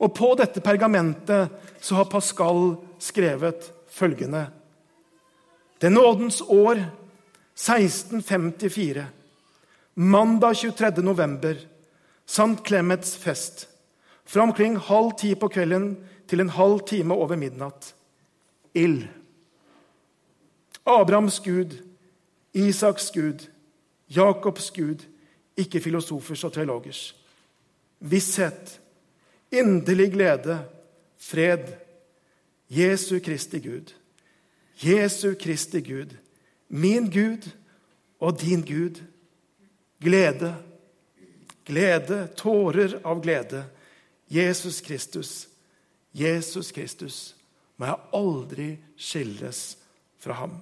Og 0.01 0.13
på 0.17 0.33
dette 0.37 0.61
pergamentet 0.65 1.53
så 1.81 2.01
har 2.01 2.09
Pascal 2.11 2.77
skrevet 3.01 3.69
følgende 3.93 4.47
det 5.81 5.93
nådens 5.93 6.41
år 6.41 6.79
1654. 7.55 9.07
Mandag 9.95 10.57
23. 10.57 11.03
november. 11.03 11.57
Sankt 12.27 12.67
Clemets 12.67 13.17
fest. 13.17 13.69
Fra 14.25 14.43
omkring 14.43 14.77
halv 14.77 15.13
ti 15.19 15.35
på 15.35 15.49
kvelden 15.49 15.97
til 16.29 16.41
en 16.41 16.49
halv 16.49 16.81
time 16.89 17.15
over 17.15 17.37
midnatt. 17.37 17.95
Ild. 18.75 19.05
Abrahams 20.87 21.41
Gud, 21.41 21.77
Isaks 22.55 23.11
Gud, 23.11 23.49
Jakobs 24.09 24.71
Gud, 24.71 25.07
ikke 25.57 25.81
filosofers 25.81 26.45
og 26.45 26.53
teologers. 26.53 27.17
Visshet, 28.01 28.81
inderlig 29.53 30.13
glede, 30.13 30.59
fred, 31.17 31.73
Jesu 32.69 33.19
Kristi 33.25 33.59
Gud. 33.59 33.95
Jesu 34.83 35.35
Kristi 35.41 35.81
Gud, 35.81 36.17
min 36.69 37.11
Gud 37.11 37.49
og 38.21 38.41
din 38.41 38.61
Gud. 38.61 39.03
Glede, 40.01 40.55
glede, 41.65 42.27
tårer 42.37 43.01
av 43.05 43.23
glede. 43.23 43.65
Jesus 44.29 44.81
Kristus, 44.81 45.49
Jesus 46.13 46.73
Kristus, 46.73 47.37
må 47.77 47.87
jeg 47.87 47.97
aldri 48.13 48.69
skilles 48.97 49.77
fra 50.19 50.37
ham. 50.43 50.59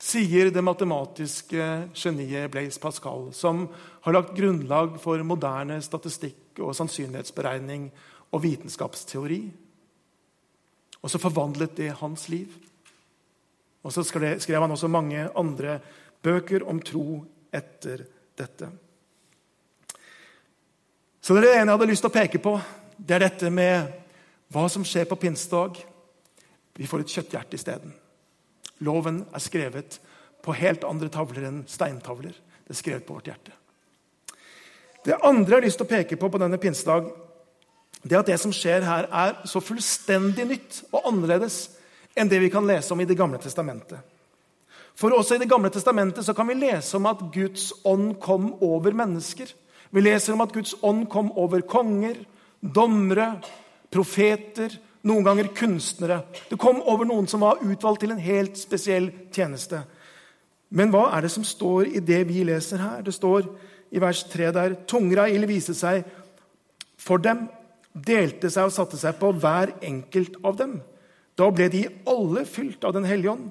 Sier 0.00 0.48
det 0.48 0.62
matematiske 0.64 1.64
geniet 1.92 2.48
Blaise 2.52 2.80
Pascal, 2.80 3.26
som 3.36 3.66
har 4.00 4.16
lagt 4.16 4.32
grunnlag 4.36 4.96
for 5.02 5.20
moderne 5.28 5.76
statistikk 5.84 6.62
og 6.64 6.72
sannsynlighetsberegning 6.78 7.90
og 8.32 8.40
vitenskapsteori. 8.46 9.42
Og 11.04 11.12
så 11.12 11.20
forvandlet 11.20 11.76
det 11.76 11.92
hans 12.00 12.28
liv. 12.32 12.48
Og 13.84 13.92
så 13.92 14.04
skrev 14.04 14.60
han 14.60 14.72
også 14.72 14.88
mange 14.88 15.28
andre 15.36 15.78
bøker 16.24 16.64
om 16.68 16.80
tro 16.80 17.20
etter 17.52 18.06
dette. 18.40 18.72
Så 21.20 21.36
det 21.36 21.52
ene 21.52 21.68
jeg 21.68 21.76
hadde 21.76 21.92
lyst 21.92 22.04
til 22.06 22.12
å 22.12 22.16
peke 22.16 22.40
på, 22.40 22.56
det 22.96 23.16
er 23.18 23.28
dette 23.28 23.52
med 23.52 23.96
hva 24.52 24.64
som 24.72 24.84
skjer 24.84 25.04
på 25.08 25.20
pinsedag. 25.20 25.76
Vi 26.76 26.88
får 26.88 27.04
et 27.04 27.18
kjøtthjerte 27.18 27.60
isteden. 27.60 27.99
Loven 28.80 29.24
er 29.34 29.42
skrevet 29.42 29.98
på 30.44 30.54
helt 30.56 30.84
andre 30.88 31.10
tavler 31.12 31.48
enn 31.48 31.64
steintavler. 31.68 32.32
Det 32.64 32.74
er 32.74 32.78
skrevet 32.78 33.06
på 33.06 33.16
vårt 33.18 33.28
hjerte. 33.28 33.56
Det 35.04 35.16
andre 35.24 35.54
jeg 35.54 35.56
har 35.56 35.66
lyst 35.66 35.80
til 35.80 35.88
å 35.88 35.90
peke 35.90 36.16
på 36.20 36.28
på 36.28 36.40
denne 36.40 36.60
pinsedag, 36.60 37.10
det 38.02 38.16
er 38.16 38.22
at 38.22 38.30
det 38.30 38.38
som 38.40 38.52
skjer 38.52 38.84
her, 38.84 39.08
er 39.12 39.36
så 39.48 39.60
fullstendig 39.60 40.46
nytt 40.48 40.80
og 40.90 41.08
annerledes 41.08 41.62
enn 42.16 42.28
det 42.28 42.40
vi 42.40 42.50
kan 42.52 42.66
lese 42.68 42.92
om 42.94 43.00
i 43.00 43.08
Det 43.08 43.16
gamle 43.16 43.38
testamentet. 43.40 44.00
For 44.96 45.12
også 45.16 45.36
i 45.36 45.42
Det 45.42 45.48
gamle 45.48 45.70
testamentet 45.72 46.24
så 46.24 46.34
kan 46.36 46.48
vi 46.48 46.58
lese 46.60 46.96
om 46.96 47.06
at 47.06 47.20
Guds 47.32 47.72
ånd 47.84 48.18
kom 48.20 48.54
over 48.60 48.92
mennesker. 48.92 49.52
Vi 49.90 50.00
leser 50.00 50.34
om 50.34 50.40
at 50.44 50.52
Guds 50.52 50.74
ånd 50.82 51.08
kom 51.10 51.30
over 51.36 51.60
konger, 51.60 52.16
dommere, 52.60 53.40
profeter, 53.90 54.76
noen 55.06 55.24
ganger 55.24 55.48
kunstnere. 55.56 56.20
Det 56.50 56.58
kom 56.60 56.82
over 56.82 57.08
noen 57.08 57.28
som 57.30 57.42
var 57.44 57.62
utvalgt 57.64 58.04
til 58.04 58.14
en 58.14 58.22
helt 58.22 58.58
spesiell 58.60 59.10
tjeneste. 59.32 59.82
Men 60.70 60.92
hva 60.92 61.08
er 61.16 61.24
det 61.24 61.32
som 61.34 61.46
står 61.46 61.90
i 61.90 62.02
det 62.04 62.22
vi 62.28 62.44
leser 62.46 62.82
her? 62.82 63.00
Det 63.02 63.14
står 63.16 63.48
i 63.90 64.02
vers 64.02 64.22
3 64.30 64.52
der 64.54 64.76
tunger 64.88 65.24
av 65.24 65.32
ild 65.34 65.48
viste 65.50 65.74
seg 65.74 66.04
for 67.00 67.22
dem, 67.22 67.48
delte 67.90 68.50
seg 68.52 68.68
og 68.68 68.74
satte 68.74 68.98
seg 69.00 69.16
på 69.18 69.32
hver 69.40 69.72
enkelt 69.82 70.36
av 70.46 70.58
dem. 70.60 70.78
Da 71.34 71.48
ble 71.50 71.70
de 71.72 71.86
alle 72.10 72.44
fylt 72.46 72.84
av 72.84 72.92
Den 72.94 73.08
hellige 73.08 73.32
ånd, 73.32 73.48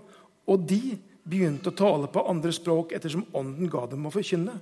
og 0.49 0.67
de 0.69 0.97
begynte 1.29 1.71
å 1.71 1.77
tale 1.77 2.09
på 2.09 2.23
andre 2.29 2.53
språk 2.53 2.93
ettersom 2.95 3.25
Ånden 3.37 3.69
ga 3.69 3.85
dem 3.89 4.05
å 4.07 4.13
forkynne. 4.13 4.55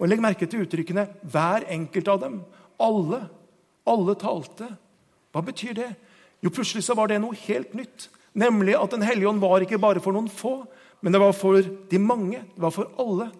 Og 0.00 0.08
Legg 0.08 0.22
merke 0.24 0.48
til 0.48 0.64
uttrykkene 0.64 1.06
'hver 1.22 1.68
enkelt 1.68 2.08
av 2.08 2.20
dem'. 2.20 2.40
Alle. 2.80 3.28
Alle 3.86 4.14
talte. 4.14 4.68
Hva 5.32 5.44
betyr 5.44 5.74
det? 5.74 5.96
Jo, 6.40 6.50
plutselig 6.50 6.86
så 6.86 6.96
var 6.96 7.10
det 7.10 7.20
noe 7.20 7.36
helt 7.46 7.74
nytt. 7.76 8.08
Nemlig 8.32 8.76
at 8.78 8.90
Den 8.90 9.02
hellige 9.02 9.28
ånd 9.28 9.42
var 9.42 9.60
ikke 9.60 9.80
bare 9.80 10.00
for 10.00 10.14
noen 10.14 10.30
få, 10.30 10.64
men 11.00 11.12
det 11.12 11.20
var 11.20 11.32
for 11.36 11.60
de 11.60 11.98
mange. 11.98 12.40
Det 12.54 12.62
var 12.62 12.74
for 12.74 12.90
alle. 12.98 13.30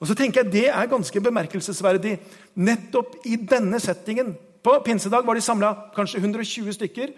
Og 0.00 0.08
så 0.08 0.14
tenker 0.14 0.42
jeg 0.42 0.52
Det 0.52 0.68
er 0.68 0.90
ganske 0.90 1.20
bemerkelsesverdig. 1.20 2.18
Nettopp 2.54 3.26
i 3.26 3.36
denne 3.36 3.80
settingen. 3.80 4.36
På 4.62 4.78
pinsedag 4.84 5.26
var 5.26 5.34
de 5.34 5.40
samla 5.40 5.92
kanskje 5.94 6.20
120 6.20 6.72
stykker. 6.72 7.12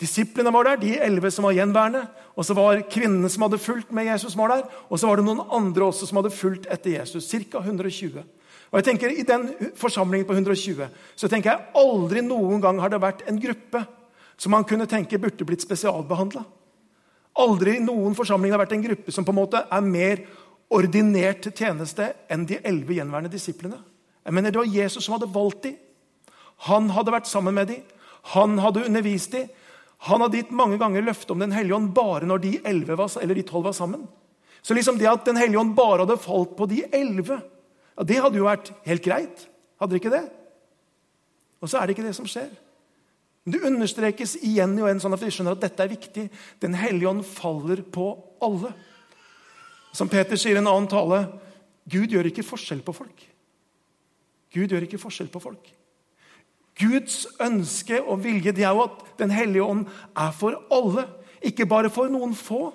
Disiplene 0.00 0.52
var 0.52 0.64
der, 0.64 0.76
de 0.80 0.96
elleve 0.96 1.30
som 1.30 1.44
var 1.44 1.52
gjenværende. 1.52 2.06
Og 2.36 2.44
så 2.44 2.54
var 2.54 2.80
kvinnene 2.90 3.28
som 3.28 3.42
hadde 3.42 3.58
fulgt 3.58 3.92
med 3.92 4.06
Jesus, 4.08 4.36
var 4.36 4.48
der. 4.48 4.62
Og 4.88 4.98
så 4.98 5.06
var 5.06 5.16
det 5.16 5.26
noen 5.26 5.42
andre 5.50 5.84
også 5.84 6.06
som 6.08 6.16
hadde 6.16 6.32
fulgt 6.34 6.66
etter 6.70 6.98
Jesus. 6.98 7.28
Ca. 7.28 7.58
120. 7.58 8.22
Og 8.70 8.78
jeg 8.78 8.84
tenker, 8.84 9.10
I 9.10 9.26
den 9.26 9.72
forsamlingen 9.76 10.26
på 10.26 10.32
120 10.32 10.86
så 11.16 11.28
tenker 11.28 11.50
jeg 11.50 11.66
aldri 11.74 12.22
noen 12.22 12.62
gang 12.62 12.78
har 12.80 12.88
det 12.92 13.02
vært 13.02 13.24
en 13.28 13.40
gruppe 13.42 13.82
som 14.40 14.54
man 14.54 14.64
kunne 14.64 14.88
tenke 14.88 15.18
burde 15.20 15.44
blitt 15.44 15.64
spesialbehandla. 15.66 16.42
Aldri 17.40 17.76
i 17.76 17.84
noen 17.84 18.16
forsamling 18.16 18.54
har 18.54 18.62
vært 18.62 18.72
en 18.78 18.84
gruppe 18.86 19.12
som 19.12 19.26
på 19.26 19.34
en 19.34 19.38
måte 19.38 19.60
er 19.60 19.84
mer 19.84 20.24
ordinert 20.72 21.42
til 21.44 21.54
tjeneste 21.54 22.08
enn 22.30 22.46
de 22.48 22.58
elleve 22.64 22.96
gjenværende 22.96 23.32
disiplene. 23.32 23.78
Jeg 24.24 24.34
mener, 24.34 24.50
Det 24.50 24.58
var 24.58 24.74
Jesus 24.74 25.04
som 25.04 25.16
hadde 25.16 25.34
valgt 25.34 25.62
dem. 25.62 25.76
Han 26.68 26.90
hadde 26.90 27.12
vært 27.12 27.28
sammen 27.28 27.54
med 27.54 27.68
dem. 27.68 27.82
Han 28.34 28.58
hadde 28.58 28.84
undervist 28.86 29.32
dem. 29.32 29.48
Han 30.08 30.20
hadde 30.20 30.40
gitt 30.40 30.52
mange 30.56 30.78
ganger 30.78 31.04
løfte 31.04 31.32
om 31.32 31.38
Den 31.38 31.52
hellige 31.52 31.76
ånd 31.76 31.92
bare 31.94 32.24
når 32.24 32.38
de, 32.38 32.60
11 32.64 32.96
var, 32.96 33.10
eller 33.20 33.34
de 33.34 33.42
12 33.42 33.64
var 33.64 33.72
sammen. 33.72 34.08
Så 34.62 34.74
liksom 34.74 34.98
det 34.98 35.08
at 35.08 35.24
Den 35.24 35.36
hellige 35.36 35.60
ånd 35.60 35.76
bare 35.76 36.04
hadde 36.04 36.16
falt 36.20 36.56
på 36.56 36.66
de 36.66 36.84
11, 36.92 37.40
ja, 37.96 38.04
det 38.04 38.20
hadde 38.20 38.38
jo 38.38 38.48
vært 38.48 38.72
helt 38.86 39.04
greit. 39.04 39.48
Hadde 39.80 39.92
det 39.92 40.00
ikke 40.00 40.16
det? 40.16 40.24
Og 41.60 41.68
så 41.68 41.78
er 41.78 41.86
det 41.86 41.96
ikke 41.96 42.06
det 42.06 42.16
som 42.16 42.28
skjer. 42.28 42.48
Det 43.50 43.62
understrekes 43.66 44.36
igjen 44.44 44.76
og 44.78 44.88
igjen 44.88 45.02
sånn 45.02 45.16
at 45.16 45.22
vi 45.24 45.32
skjønner 45.34 45.56
at 45.56 45.64
dette 45.64 45.84
er 45.84 45.92
viktig. 45.92 46.26
Den 46.62 46.76
hellige 46.78 47.10
ånd 47.10 47.24
faller 47.26 47.82
på 47.82 48.12
alle. 48.44 48.72
Som 49.96 50.10
Peter 50.10 50.38
sier 50.38 50.58
i 50.58 50.62
en 50.62 50.70
annen 50.70 50.90
tale 50.90 51.24
Gud 51.90 52.12
gjør 52.12 52.28
ikke 52.30 52.46
forskjell 52.46 52.82
på 52.86 52.94
folk. 52.94 53.22
Gud 54.54 54.70
gjør 54.70 54.84
ikke 54.86 55.00
forskjell 55.00 55.30
på 55.32 55.42
folk. 55.42 55.70
Guds 56.80 57.24
ønske 57.42 57.98
og 58.00 58.22
vilje 58.24 58.54
det 58.56 58.64
er 58.64 58.76
jo 58.76 58.86
at 58.86 59.02
Den 59.20 59.32
hellige 59.34 59.64
ånd 59.64 59.86
er 60.16 60.30
for 60.32 60.56
alle, 60.72 61.08
ikke 61.44 61.66
bare 61.68 61.90
for 61.92 62.08
noen 62.12 62.32
få 62.36 62.70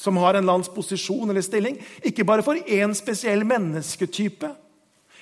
som 0.00 0.16
har 0.16 0.36
en 0.36 0.46
lands 0.48 0.68
posisjon 0.72 1.28
eller 1.28 1.44
stilling, 1.44 1.76
ikke 2.00 2.24
bare 2.24 2.44
for 2.44 2.56
én 2.56 2.94
spesiell 2.96 3.44
mennesketype. 3.44 4.48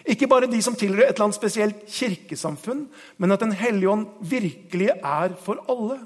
Ikke 0.06 0.28
bare 0.30 0.50
de 0.50 0.60
som 0.62 0.76
tilhører 0.78 1.08
et 1.08 1.16
eller 1.16 1.28
annet 1.28 1.38
spesielt 1.38 1.86
kirkesamfunn, 1.90 2.86
men 3.18 3.32
at 3.32 3.40
Den 3.40 3.52
hellige 3.52 3.90
ånd 3.90 4.06
virkelig 4.20 4.90
er 5.02 5.34
for 5.42 5.64
alle. 5.68 5.98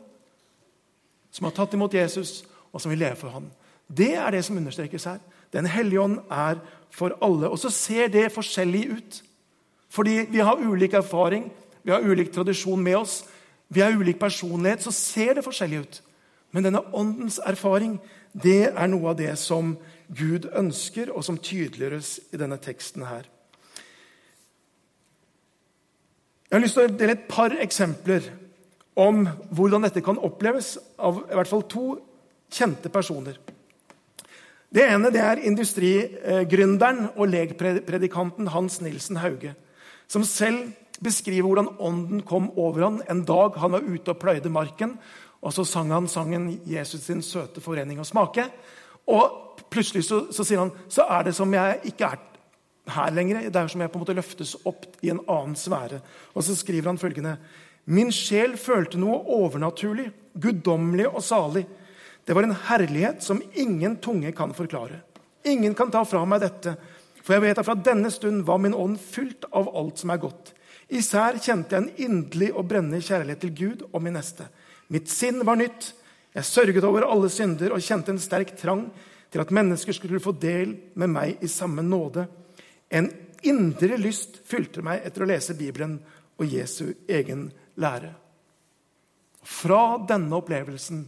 Som 1.31 1.45
har 1.45 1.53
tatt 1.57 1.75
imot 1.75 1.95
Jesus, 1.95 2.45
og 2.73 2.81
som 2.81 2.91
vil 2.91 2.99
leve 2.99 3.17
for 3.17 3.29
ham. 3.29 3.51
Det 3.89 4.15
er 4.15 4.31
det 4.31 4.45
som 4.45 4.57
understrekes 4.57 5.05
her. 5.05 5.19
Den 5.53 5.67
hellige 5.67 6.01
ånd 6.01 6.19
er 6.31 6.61
for 6.91 7.17
alle. 7.23 7.49
Og 7.49 7.59
så 7.59 7.71
ser 7.71 8.09
det 8.09 8.33
forskjellig 8.33 8.91
ut. 8.91 9.23
Fordi 9.89 10.27
vi 10.31 10.39
har 10.39 10.57
ulik 10.57 10.93
erfaring, 10.93 11.53
vi 11.83 11.91
har 11.91 12.01
ulik 12.01 12.33
tradisjon 12.33 12.81
med 12.81 12.97
oss, 12.97 13.25
vi 13.69 13.81
har 13.81 13.93
ulik 13.93 14.19
personlighet, 14.21 14.83
så 14.83 14.91
ser 14.91 15.35
det 15.35 15.45
forskjellig 15.45 15.81
ut. 15.81 16.03
Men 16.53 16.65
denne 16.65 16.85
åndens 16.95 17.41
erfaring 17.45 17.99
det 18.33 18.73
er 18.73 18.89
noe 18.89 19.13
av 19.13 19.19
det 19.21 19.33
som 19.41 19.75
Gud 20.09 20.49
ønsker, 20.57 21.11
og 21.13 21.25
som 21.25 21.39
tydeliggjøres 21.41 22.19
i 22.33 22.41
denne 22.41 22.57
teksten 22.61 23.05
her. 23.09 23.29
Jeg 26.53 26.59
har 26.59 26.67
lyst 26.67 26.77
til 26.77 26.85
å 26.85 26.97
dele 27.01 27.13
et 27.17 27.29
par 27.33 27.55
eksempler 27.65 28.27
om 29.01 29.23
hvordan 29.57 29.87
dette 29.87 30.03
kan 30.05 30.19
oppleves 30.21 30.75
av 31.01 31.23
i 31.25 31.37
hvert 31.39 31.49
fall 31.49 31.63
to 31.65 31.85
kjente 32.53 32.91
personer. 32.93 33.39
Det 34.69 34.85
ene 34.85 35.09
det 35.15 35.23
er 35.25 35.41
industrigründeren 35.49 37.07
og 37.15 37.31
legpredikanten 37.33 38.51
Hans 38.53 38.83
Nilsen 38.85 39.23
Hauge 39.23 39.55
som 40.13 40.27
selv 40.29 40.75
beskriver 41.01 41.49
hvordan 41.49 41.71
ånden 41.81 42.21
kom 42.29 42.51
over 42.61 42.85
han 42.85 43.01
en 43.09 43.25
dag 43.25 43.57
han 43.57 43.73
var 43.73 43.89
ute 43.89 44.13
og 44.13 44.21
pløyde 44.21 44.53
marken. 44.53 44.99
Og 45.41 45.57
så 45.57 45.65
sang 45.65 45.89
han 45.89 46.05
sangen 46.05 46.61
'Jesus 46.69 47.09
sin 47.09 47.23
søte 47.23 47.65
forening 47.65 47.97
og 47.97 48.05
smake'. 48.05 48.51
Og 49.09 49.57
plutselig 49.71 50.05
så, 50.05 50.27
så 50.29 50.45
sier 50.45 50.59
han 50.59 50.77
så 50.89 51.09
er 51.09 51.23
det 51.23 51.35
som 51.35 51.55
jeg 51.55 51.81
ikke 51.85 52.13
er 52.13 52.21
her 52.91 53.13
lenger. 53.15 53.51
Det 53.51 53.59
er 53.59 53.69
som 53.71 53.83
jeg 53.83 53.93
på 53.93 53.99
en 53.99 54.05
måte 54.05 54.17
løftes 54.17 54.57
opp 54.69 54.87
i 55.03 55.13
en 55.13 55.23
annen 55.27 55.55
sfære. 55.59 56.01
Og 56.35 56.47
så 56.47 56.57
skriver 56.59 56.91
han 56.91 57.01
følgende.: 57.01 57.37
Min 57.85 58.13
sjel 58.15 58.57
følte 58.57 58.99
noe 58.99 59.23
overnaturlig, 59.37 60.11
guddommelig 60.35 61.09
og 61.09 61.23
salig. 61.23 61.67
Det 62.25 62.35
var 62.35 62.47
en 62.47 62.59
herlighet 62.69 63.23
som 63.23 63.43
ingen 63.55 63.97
tunge 63.97 64.33
kan 64.33 64.55
forklare. 64.55 65.03
Ingen 65.45 65.75
kan 65.75 65.91
ta 65.91 66.05
fra 66.07 66.25
meg 66.25 66.43
dette. 66.45 66.77
For 67.23 67.35
jeg 67.35 67.43
vet 67.43 67.59
at 67.59 67.67
fra 67.67 67.75
denne 67.79 68.11
stund 68.11 68.45
var 68.47 68.59
min 68.63 68.75
ånd 68.75 68.99
fylt 69.01 69.47
av 69.51 69.71
alt 69.79 69.99
som 69.99 70.11
er 70.11 70.23
godt. 70.23 70.53
Især 70.93 71.39
kjente 71.41 71.75
jeg 71.75 71.83
en 71.83 72.05
inderlig 72.05 72.51
og 72.53 72.67
brennende 72.71 73.03
kjærlighet 73.03 73.43
til 73.43 73.55
Gud 73.57 73.85
og 73.93 74.03
min 74.03 74.15
neste. 74.19 74.47
Mitt 74.93 75.11
sinn 75.11 75.41
var 75.47 75.59
nytt. 75.59 75.93
Jeg 76.35 76.49
sørget 76.49 76.85
over 76.85 77.07
alle 77.07 77.31
synder 77.33 77.75
og 77.75 77.83
kjente 77.85 78.13
en 78.13 78.23
sterk 78.23 78.55
trang 78.59 78.87
til 79.33 79.41
at 79.43 79.53
mennesker 79.55 79.97
skulle 79.97 80.21
få 80.21 80.35
del 80.37 80.77
med 80.95 81.11
meg 81.13 81.43
i 81.45 81.51
samme 81.51 81.85
nåde. 81.85 82.27
En 82.93 83.09
indre 83.43 83.97
lyst 83.99 84.43
fylte 84.47 84.85
meg 84.85 85.07
etter 85.07 85.25
å 85.25 85.31
lese 85.31 85.57
Bibelen 85.59 85.97
og 86.39 86.47
Jesu 86.47 86.93
egen 87.09 87.49
lære. 87.81 88.13
Fra 89.43 89.99
denne 90.07 90.39
opplevelsen 90.39 91.07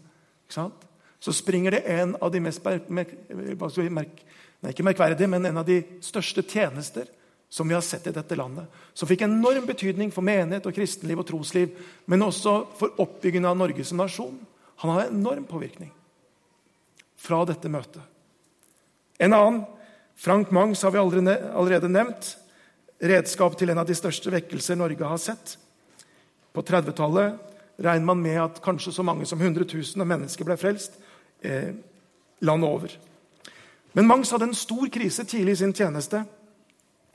så 0.51 1.33
springer 1.33 1.77
det 1.77 1.85
en 1.95 2.17
av 2.21 2.33
de 2.33 2.41
mest 2.43 2.67
er 2.67 4.73
ikke 4.73 4.87
merkverdige, 4.87 5.29
men 5.29 5.47
en 5.47 5.61
av 5.61 5.69
de 5.69 5.79
største 6.05 6.43
tjenester 6.43 7.07
som 7.55 7.69
vi 7.69 7.77
har 7.77 7.85
sett 7.87 8.09
i 8.11 8.15
dette 8.15 8.37
landet. 8.37 8.67
Som 8.95 9.09
fikk 9.09 9.23
enorm 9.27 9.67
betydning 9.69 10.11
for 10.13 10.27
menighet 10.27 10.67
og 10.67 10.75
kristenliv 10.75 11.23
og 11.23 11.29
trosliv, 11.29 11.77
men 12.11 12.27
også 12.27 12.57
for 12.79 12.99
oppbyggingen 13.05 13.51
av 13.51 13.61
Norge 13.61 13.87
som 13.87 14.01
nasjon. 14.01 14.41
Han 14.83 14.91
har 14.91 15.07
enorm 15.07 15.47
påvirkning 15.47 15.93
fra 17.25 17.45
dette 17.49 17.71
møtet. 17.71 18.03
En 19.23 19.37
annen, 19.37 19.63
Frank 20.17 20.51
Mangs, 20.51 20.83
har 20.83 20.91
vi 20.91 20.99
allerede 20.99 21.89
nevnt. 21.89 22.37
Redskap 23.03 23.57
til 23.59 23.71
en 23.71 23.81
av 23.83 23.89
de 23.89 23.97
største 23.97 24.31
vekkelser 24.33 24.79
Norge 24.79 25.05
har 25.05 25.21
sett. 25.21 25.57
På 26.55 26.63
30-tallet 26.63 27.35
regner 27.83 28.07
man 28.07 28.23
med 28.23 28.39
at 28.41 28.61
kanskje 28.63 28.93
så 28.95 29.03
mange 29.03 29.27
som 29.27 29.41
100 29.41 29.67
000 29.67 30.07
mennesker 30.07 30.47
ble 30.47 30.57
frelst 30.57 30.95
eh, 31.43 31.75
landet 32.41 32.71
over. 32.71 32.95
Men 33.93 34.07
Mangs 34.07 34.31
hadde 34.31 34.49
en 34.49 34.57
stor 34.57 34.87
krise 34.95 35.27
tidlig 35.27 35.57
i 35.57 35.63
sin 35.65 35.75
tjeneste. 35.75 36.23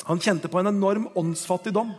Han 0.07 0.19
kjente 0.19 0.51
på 0.51 0.59
en 0.59 0.71
enorm 0.71 1.07
åndsfattigdom. 1.15 1.91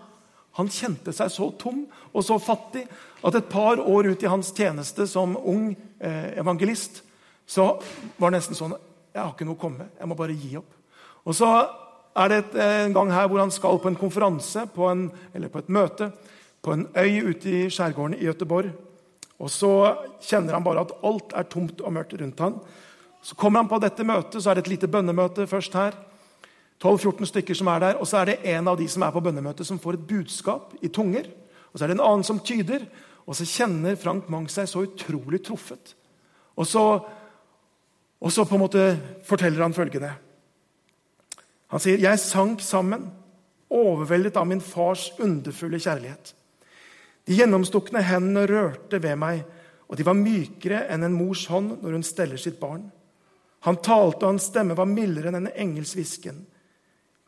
Han 0.58 0.72
kjente 0.72 1.12
seg 1.14 1.30
så 1.32 1.50
tom 1.60 1.84
og 2.10 2.24
så 2.26 2.36
fattig 2.42 2.84
at 3.24 3.36
et 3.36 3.50
par 3.52 3.80
år 3.80 4.10
ut 4.12 4.22
i 4.24 4.30
hans 4.30 4.50
tjeneste 4.56 5.06
som 5.08 5.36
ung 5.38 5.70
eh, 5.98 6.36
evangelist 6.40 7.02
så 7.46 7.72
var 8.16 8.30
det 8.30 8.38
nesten 8.38 8.58
sånn 8.58 8.76
Jeg 9.10 9.22
har 9.24 9.32
ikke 9.32 9.46
noe 9.48 9.58
å 9.58 9.60
komme. 9.60 9.88
Jeg 9.98 10.06
må 10.06 10.14
bare 10.14 10.36
gi 10.38 10.52
opp. 10.58 10.79
Og 11.24 11.36
så 11.36 11.48
er 12.16 12.28
det 12.32 12.44
en 12.64 12.94
gang 12.96 13.12
her 13.12 13.28
hvor 13.28 13.42
han 13.42 13.52
skal 13.54 13.78
på 13.78 13.88
en 13.88 13.98
konferanse 13.98 14.66
på 14.74 14.88
en, 14.90 15.08
eller 15.34 15.52
på 15.52 15.62
et 15.62 15.72
møte 15.72 16.10
på 16.62 16.74
en 16.74 16.86
øy 16.96 17.30
ute 17.30 17.50
i 17.50 17.70
skjærgården 17.72 18.18
i 18.18 18.26
Gøteborg. 18.28 18.70
Og 19.40 19.50
så 19.50 19.72
kjenner 20.20 20.58
han 20.58 20.64
bare 20.64 20.84
at 20.84 20.92
alt 21.06 21.32
er 21.36 21.48
tomt 21.48 21.80
og 21.80 21.92
mørkt 21.96 22.14
rundt 22.20 22.40
han. 22.44 22.58
Så 23.22 23.36
kommer 23.36 23.62
han 23.62 23.68
på 23.68 23.78
dette 23.80 24.04
møtet, 24.04 24.42
så 24.42 24.50
er 24.50 24.58
det 24.58 24.66
et 24.66 24.74
lite 24.74 24.88
bønnemøte 24.88 25.46
først 25.48 25.76
her. 25.76 25.96
12-14 26.80 27.28
stykker 27.28 27.56
som 27.56 27.68
er 27.68 27.80
der, 27.80 27.96
Og 28.00 28.06
så 28.08 28.18
er 28.18 28.24
det 28.24 28.38
en 28.44 28.68
av 28.68 28.76
de 28.76 28.88
som 28.88 29.02
er 29.02 29.10
på 29.10 29.20
bønnemøtet, 29.20 29.66
som 29.66 29.78
får 29.78 29.94
et 29.94 30.06
budskap 30.06 30.74
i 30.82 30.88
tunger. 30.88 31.28
Og 31.72 31.78
så 31.78 31.84
er 31.84 31.88
det 31.88 31.98
en 31.98 32.06
annen 32.06 32.24
som 32.24 32.40
tyder. 32.40 32.86
Og 33.26 33.36
så 33.36 33.44
kjenner 33.44 33.96
Frank 33.96 34.28
Mang 34.28 34.48
seg 34.48 34.68
så 34.68 34.84
utrolig 34.84 35.42
truffet. 35.44 35.94
Og 36.56 36.66
så, 36.66 37.04
og 38.20 38.32
så 38.32 38.44
på 38.44 38.56
en 38.56 38.64
måte 38.64 38.84
forteller 39.24 39.62
han 39.62 39.76
følgende. 39.76 40.12
Han 41.70 41.80
sier, 41.80 41.98
'Jeg 41.98 42.18
sank 42.18 42.60
sammen, 42.60 43.10
overveldet 43.70 44.36
av 44.36 44.46
min 44.46 44.60
fars 44.60 45.12
underfulle 45.18 45.78
kjærlighet.' 45.78 46.34
De 47.26 47.36
gjennomstukne 47.36 48.02
hendene 48.02 48.46
rørte 48.46 48.98
ved 49.02 49.16
meg, 49.16 49.44
og 49.88 49.96
de 49.96 50.06
var 50.06 50.18
mykere 50.18 50.86
enn 50.90 51.04
en 51.06 51.14
mors 51.14 51.44
hånd 51.46 51.82
når 51.82 51.92
hun 51.92 52.06
steller 52.06 52.40
sitt 52.40 52.58
barn. 52.60 52.90
Han 53.66 53.76
talte, 53.76 54.24
og 54.24 54.32
hans 54.32 54.48
stemme 54.50 54.74
var 54.74 54.88
mildere 54.88 55.28
enn 55.28 55.42
en 55.42 55.52
engels 55.54 55.94
hvisken. 55.94 56.46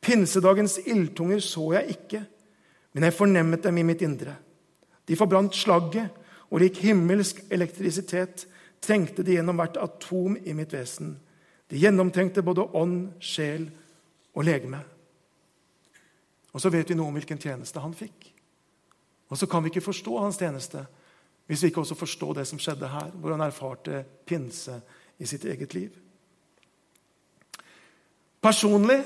Pinsedagens 0.02 0.78
ildtunger 0.86 1.42
så 1.44 1.72
jeg 1.76 1.96
ikke, 1.96 2.22
men 2.94 3.04
jeg 3.06 3.14
fornemmet 3.14 3.62
dem 3.62 3.78
i 3.78 3.84
mitt 3.86 4.02
indre. 4.02 4.34
De 5.06 5.18
forbrant 5.18 5.54
slagget, 5.54 6.10
og 6.50 6.60
lik 6.60 6.82
himmelsk 6.84 7.44
elektrisitet 7.50 8.46
trengte 8.82 9.22
de 9.24 9.36
gjennom 9.36 9.56
hvert 9.60 9.78
atom 9.80 10.34
i 10.36 10.52
mitt 10.56 10.72
vesen. 10.74 11.14
De 11.70 11.78
gjennomtenkte 11.80 12.42
både 12.44 12.66
ånd, 12.76 13.12
sjel 13.20 13.70
og 14.34 14.44
legeme. 14.44 14.80
Og 16.52 16.60
så 16.60 16.70
vet 16.72 16.90
vi 16.90 16.96
noe 16.96 17.08
om 17.08 17.16
hvilken 17.16 17.40
tjeneste 17.40 17.80
han 17.80 17.94
fikk. 17.96 18.28
Og 19.32 19.38
så 19.40 19.48
kan 19.48 19.64
vi 19.64 19.72
ikke 19.72 19.84
forstå 19.84 20.18
hans 20.20 20.40
tjeneste 20.40 20.84
hvis 21.48 21.64
vi 21.64 21.72
ikke 21.72 21.82
også 21.82 21.96
forstår 21.98 22.36
det 22.38 22.44
som 22.48 22.60
skjedde 22.60 22.88
her, 22.88 23.10
hvor 23.18 23.34
han 23.34 23.42
erfarte 23.44 24.04
pinse 24.28 24.76
i 25.18 25.26
sitt 25.26 25.44
eget 25.44 25.74
liv. 25.74 25.96
Personlig 28.42 29.00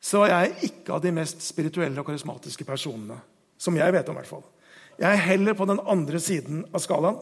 så 0.00 0.22
er 0.26 0.34
jeg 0.34 0.70
ikke 0.70 0.94
av 0.94 1.02
de 1.02 1.12
mest 1.14 1.42
spirituelle 1.42 1.98
og 1.98 2.06
karismatiske 2.06 2.66
personene. 2.68 3.16
Som 3.58 3.76
jeg 3.76 3.92
vet 3.92 4.08
om, 4.08 4.14
i 4.14 4.20
hvert 4.20 4.30
fall. 4.30 4.44
Jeg 4.98 5.10
er 5.10 5.24
heller 5.32 5.56
på 5.58 5.66
den 5.66 5.80
andre 5.82 6.20
siden 6.22 6.62
av 6.70 6.82
skalaen. 6.84 7.18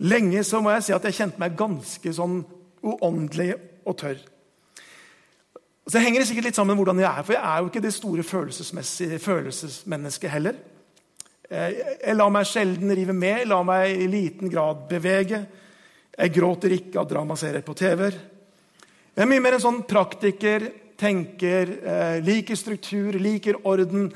Lenge 0.00 0.44
så 0.44 0.62
må 0.64 0.72
jeg 0.72 0.86
si 0.86 0.94
at 0.96 1.04
jeg 1.04 1.18
kjente 1.18 1.40
meg 1.42 1.58
ganske 1.58 2.12
sånn 2.16 2.40
uåndelig 2.80 3.52
og 3.84 3.98
tørr. 4.00 4.22
Så 5.90 5.98
det 5.98 6.04
henger 6.04 6.22
sikkert 6.22 6.46
litt 6.46 6.54
sammen 6.54 6.76
med 6.76 6.84
hvordan 6.84 7.00
jeg 7.02 7.10
er, 7.10 7.24
for 7.26 7.34
jeg 7.34 7.42
er 7.50 7.58
jo 7.58 7.66
ikke 7.66 7.80
det 7.82 7.90
store 7.90 8.22
følelsesmennesket 8.22 10.30
heller. 10.30 10.54
Jeg 11.50 12.14
lar 12.14 12.28
meg 12.30 12.46
sjelden 12.46 12.92
rive 12.94 13.10
med, 13.10 13.40
jeg 13.40 13.48
lar 13.50 13.64
meg 13.66 13.98
i 13.98 14.06
liten 14.06 14.46
grad 14.52 14.84
bevege. 14.86 15.40
Jeg 16.14 16.32
gråter 16.36 16.76
ikke 16.76 17.00
av 17.00 17.08
dramaserier 17.10 17.64
på 17.66 17.74
TV-er. 17.74 18.14
Jeg 19.16 19.24
er 19.24 19.30
mye 19.32 19.42
mer 19.42 19.56
en 19.56 19.64
sånn 19.64 19.80
praktiker, 19.90 20.68
tenker, 21.00 21.72
eh, 21.82 22.20
liker 22.22 22.60
struktur, 22.60 23.18
liker 23.18 23.58
orden. 23.66 24.06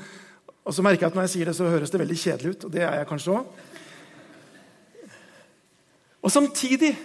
Og 0.63 0.77
så 0.77 0.85
merker 0.85 1.03
jeg 1.03 1.11
at 1.11 1.17
når 1.19 1.27
jeg 1.27 1.33
sier 1.33 1.51
det, 1.51 1.57
så 1.59 1.67
høres 1.73 1.91
det 1.91 1.99
veldig 1.99 2.19
kjedelig 2.21 2.53
ut. 2.53 2.63
Og 2.69 2.73
det 2.77 2.85
er 2.85 2.95
jeg 3.01 3.09
kanskje 3.09 3.35
òg. 3.35 3.43
Og 6.23 6.31
samtidig 6.31 6.95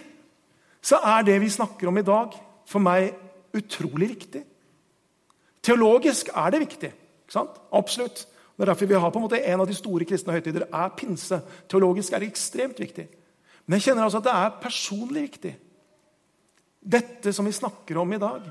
så 0.79 0.95
er 1.03 1.27
det 1.27 1.35
vi 1.43 1.51
snakker 1.59 1.91
om 1.91 1.99
i 1.99 2.07
dag, 2.07 2.39
for 2.71 2.79
meg 2.79 3.11
utrolig 3.51 4.07
viktig. 4.15 4.45
Teologisk 5.61 6.31
er 6.33 6.51
det 6.51 6.63
viktig. 6.65 6.91
ikke 6.91 7.33
sant? 7.33 7.57
Absolutt. 7.71 8.25
Det 8.61 8.65
er 8.65 8.73
derfor 8.73 8.85
vi 8.85 8.93
har 8.93 9.11
på 9.11 9.19
en 9.19 9.25
måte 9.25 9.41
en 9.41 9.61
av 9.63 9.67
de 9.69 9.73
store 9.77 10.05
kristne 10.05 10.33
høytider 10.35 10.67
er 10.67 10.93
pinse. 10.97 11.41
Teologisk 11.69 12.13
er 12.13 12.21
det 12.21 12.31
ekstremt 12.31 12.79
viktig. 12.81 13.07
Men 13.65 13.77
jeg 13.77 13.87
kjenner 13.87 14.05
altså 14.05 14.21
at 14.21 14.27
det 14.27 14.35
er 14.37 14.61
personlig 14.61 15.23
viktig. 15.29 15.53
Dette 16.81 17.33
som 17.33 17.45
vi 17.45 17.53
snakker 17.53 17.97
om 18.01 18.13
i 18.13 18.21
dag. 18.21 18.47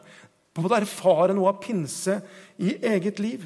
På 0.50 0.62
en 0.62 0.66
måte 0.66 0.80
erfare 0.82 1.34
noe 1.34 1.50
av 1.50 1.60
pinse 1.62 2.20
i 2.58 2.76
eget 2.90 3.18
liv. 3.22 3.44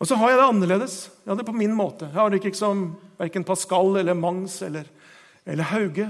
Og 0.00 0.08
så 0.08 0.16
har 0.20 0.32
jeg 0.32 0.40
det 0.40 0.48
annerledes. 0.48 0.96
Jeg 1.24 1.32
har 1.32 1.40
det 1.40 1.48
på 1.48 1.56
min 1.56 1.76
måte. 1.76 2.08
Jeg 2.10 2.20
har 2.20 2.32
det 2.32 2.40
ikke 2.42 2.56
som 2.56 2.86
verken 3.18 3.44
Pascal 3.44 3.96
eller 4.00 4.16
Mangs 4.18 4.60
eller, 4.62 4.88
eller 5.46 5.70
Hauge. 5.70 6.08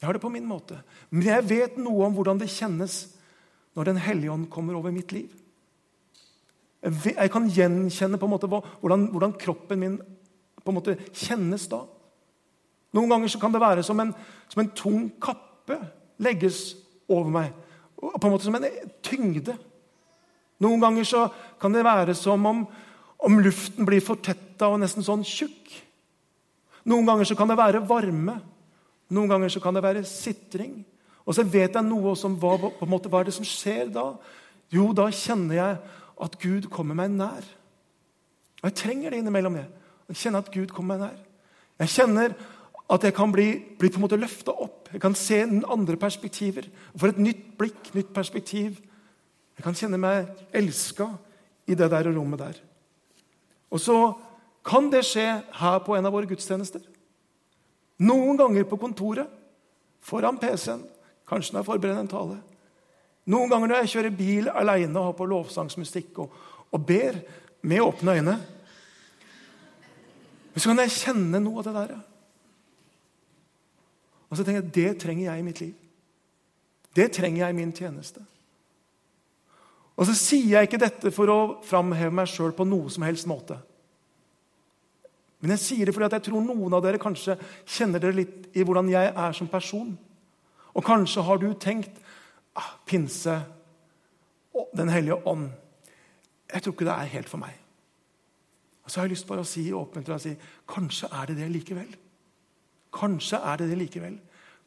Jeg 0.00 0.08
har 0.08 0.16
det 0.16 0.22
på 0.22 0.32
min 0.32 0.46
måte. 0.48 0.78
Men 1.10 1.26
jeg 1.28 1.48
vet 1.48 1.76
noe 1.80 2.06
om 2.06 2.16
hvordan 2.16 2.40
det 2.40 2.52
kjennes 2.52 3.15
når 3.76 3.84
Den 3.84 4.00
hellige 4.00 4.32
ånd 4.32 4.48
kommer 4.50 4.76
over 4.78 4.94
mitt 4.94 5.12
liv. 5.12 5.28
Jeg 6.82 7.30
kan 7.32 7.48
gjenkjenne 7.50 8.18
på 8.18 8.28
en 8.28 8.32
måte 8.32 8.48
hvordan, 8.48 9.08
hvordan 9.12 9.36
kroppen 9.40 9.80
min 9.80 9.98
på 10.66 10.72
en 10.72 10.78
måte 10.78 10.96
kjennes 11.14 11.68
da. 11.70 11.84
Noen 12.96 13.12
ganger 13.12 13.30
så 13.30 13.38
kan 13.42 13.52
det 13.54 13.62
være 13.62 13.84
som 13.86 14.00
en, 14.02 14.12
som 14.50 14.62
en 14.62 14.72
tung 14.74 15.06
kappe 15.22 15.78
legges 16.22 16.74
over 17.06 17.30
meg. 17.30 17.52
På 17.96 18.24
en 18.26 18.32
måte 18.32 18.48
som 18.48 18.56
en 18.56 18.66
tyngde. 19.04 19.54
Noen 20.64 20.82
ganger 20.82 21.06
så 21.06 21.26
kan 21.60 21.74
det 21.74 21.84
være 21.86 22.16
som 22.16 22.44
om, 22.48 22.64
om 23.18 23.40
luften 23.44 23.86
blir 23.88 24.04
fortetta 24.04 24.70
og 24.72 24.80
nesten 24.80 25.04
sånn 25.04 25.24
tjukk. 25.26 25.74
Noen 26.88 27.06
ganger 27.08 27.28
så 27.28 27.36
kan 27.38 27.50
det 27.50 27.58
være 27.58 27.84
varme. 27.86 28.38
Noen 29.12 29.30
ganger 29.30 29.52
så 29.52 29.62
kan 29.62 29.76
det 29.76 29.84
være 29.84 30.06
sitring. 30.08 30.80
Og 31.26 31.34
så 31.34 31.42
vet 31.42 31.74
jeg 31.74 31.84
noe 31.84 32.14
om 32.14 32.34
hva, 32.38 32.56
på 32.56 32.86
en 32.86 32.90
måte, 32.90 33.10
hva 33.10 33.20
er 33.20 33.28
det 33.28 33.34
som 33.34 33.46
skjer 33.46 33.90
da. 33.92 34.12
Jo, 34.72 34.92
da 34.94 35.08
kjenner 35.10 35.58
jeg 35.58 35.78
at 36.26 36.36
Gud 36.42 36.68
kommer 36.72 36.96
meg 36.98 37.10
nær. 37.14 37.46
Og 38.62 38.70
Jeg 38.70 38.78
trenger 38.82 39.10
det 39.10 39.20
innimellom. 39.20 39.58
Jeg 39.58 39.68
Jeg 40.08 40.16
kjenner 40.16 40.38
at 40.38 40.52
Gud 40.54 40.70
kommer 40.70 40.96
meg 40.96 41.08
nær. 41.08 41.18
Jeg 41.82 41.88
kjenner 41.88 42.34
at 42.88 43.02
jeg 43.02 43.14
kan 43.14 43.32
bli, 43.32 43.48
bli 43.78 43.90
på 43.90 43.98
en 43.98 44.04
måte 44.06 44.18
løfta 44.18 44.54
opp. 44.54 44.88
Jeg 44.92 45.00
kan 45.02 45.14
se 45.14 45.42
andre 45.42 45.96
perspektiver. 45.96 46.68
For 46.96 47.10
et 47.10 47.18
nytt 47.18 47.58
blikk, 47.58 47.90
nytt 47.94 48.12
perspektiv. 48.14 48.78
Jeg 49.56 49.64
kan 49.64 49.74
kjenne 49.74 49.98
meg 49.98 50.28
elska 50.54 51.08
i 51.66 51.74
det 51.74 51.90
der 51.90 52.12
rommet 52.12 52.38
der. 52.38 52.60
Og 53.70 53.80
så 53.80 54.14
kan 54.66 54.90
det 54.90 55.04
skje 55.04 55.26
her 55.58 55.78
på 55.82 55.96
en 55.96 56.06
av 56.06 56.14
våre 56.14 56.28
gudstjenester. 56.30 56.80
Noen 57.98 58.38
ganger 58.38 58.66
på 58.68 58.78
kontoret, 58.78 59.26
foran 60.00 60.38
PC-en, 60.38 60.84
kanskje 61.28 61.54
når 61.54 61.62
jeg 61.62 61.68
forbereder 61.70 62.02
en 62.04 62.10
tale. 62.10 62.36
Noen 63.26 63.50
ganger 63.50 63.70
når 63.70 63.82
jeg 63.82 63.92
kjører 63.94 64.18
bil 64.18 64.50
alene 64.52 65.00
og 65.00 65.08
har 65.08 65.16
på 65.18 65.26
lovsangsmusikk 65.30 66.20
og, 66.22 66.36
og 66.70 66.84
ber 66.86 67.18
med 67.66 67.82
åpne 67.82 68.18
øyne. 68.20 68.36
Men 70.52 70.62
så 70.62 70.70
kan 70.70 70.84
jeg 70.84 70.94
kjenne 70.94 71.42
noe 71.42 71.60
av 71.60 71.66
det 71.66 71.74
der. 71.74 71.96
Og 74.30 74.38
så 74.38 74.46
tenker 74.46 74.62
jeg 74.62 74.74
det 74.76 75.02
trenger 75.02 75.28
jeg 75.28 75.42
i 75.42 75.46
mitt 75.46 75.60
liv. 75.62 75.74
Det 76.96 77.10
trenger 77.12 77.42
jeg 77.42 77.54
i 77.54 77.58
min 77.58 77.74
tjeneste. 77.76 78.22
Og 79.96 80.08
så 80.08 80.14
sier 80.16 80.58
jeg 80.58 80.68
ikke 80.68 80.80
dette 80.80 81.12
for 81.14 81.32
å 81.32 81.38
framheve 81.64 82.14
meg 82.14 82.28
sjøl 82.28 82.54
på 82.56 82.66
noe 82.68 82.92
som 82.92 83.04
helst 83.06 83.28
måte. 83.28 83.56
Men 85.40 85.54
jeg 85.54 85.62
sier 85.62 85.88
det 85.88 85.94
fordi 85.96 86.16
jeg 86.16 86.26
tror 86.28 86.44
noen 86.44 86.74
av 86.76 86.82
dere 86.84 87.00
kanskje 87.00 87.36
kjenner 87.68 88.02
dere 88.02 88.16
litt 88.16 88.56
i 88.56 88.64
hvordan 88.64 88.88
jeg 88.92 89.12
er 89.12 89.36
som 89.36 89.48
person. 89.50 89.94
Og 90.76 90.84
kanskje 90.84 91.24
har 91.24 91.40
du 91.40 91.50
tenkt 91.60 92.02
ah, 92.56 92.76
pinse 92.86 93.42
og 94.56 94.70
Den 94.76 94.88
hellige 94.88 95.26
ånd. 95.28 95.50
Jeg 96.52 96.62
tror 96.62 96.72
ikke 96.72 96.86
det 96.88 96.92
er 96.94 97.12
helt 97.12 97.28
for 97.28 97.40
meg. 97.40 97.52
Og 98.84 98.90
så 98.90 99.00
har 99.00 99.04
jeg 99.04 99.16
lyst 99.16 99.26
bare 99.28 99.42
å 99.42 99.48
si 99.48 99.66
åpent 99.74 100.08
og 100.08 100.20
si, 100.22 100.32
kanskje 100.68 101.10
er 101.12 101.28
det 101.28 101.36
det 101.40 101.48
likevel. 101.52 101.90
Kanskje 102.96 103.40
er 103.42 103.60
det 103.60 103.68
det 103.68 103.78
likevel. 103.82 104.14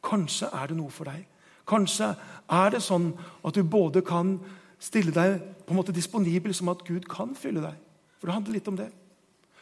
Kanskje 0.04 0.50
er 0.54 0.70
det 0.70 0.76
noe 0.78 0.92
for 0.94 1.10
deg. 1.10 1.24
Kanskje 1.66 2.12
er 2.50 2.70
det 2.74 2.82
sånn 2.84 3.10
at 3.46 3.56
du 3.56 3.62
både 3.66 4.02
kan 4.06 4.36
stille 4.78 5.14
deg 5.14 5.40
på 5.64 5.74
en 5.74 5.80
måte 5.80 5.94
disponibel 5.96 6.54
som 6.54 6.70
at 6.72 6.84
Gud 6.86 7.08
kan 7.10 7.34
fylle 7.38 7.64
deg. 7.64 7.76
For 8.20 8.28
det 8.28 8.36
handler 8.36 8.58
litt 8.58 8.70
om 8.70 8.78
det. 8.78 8.90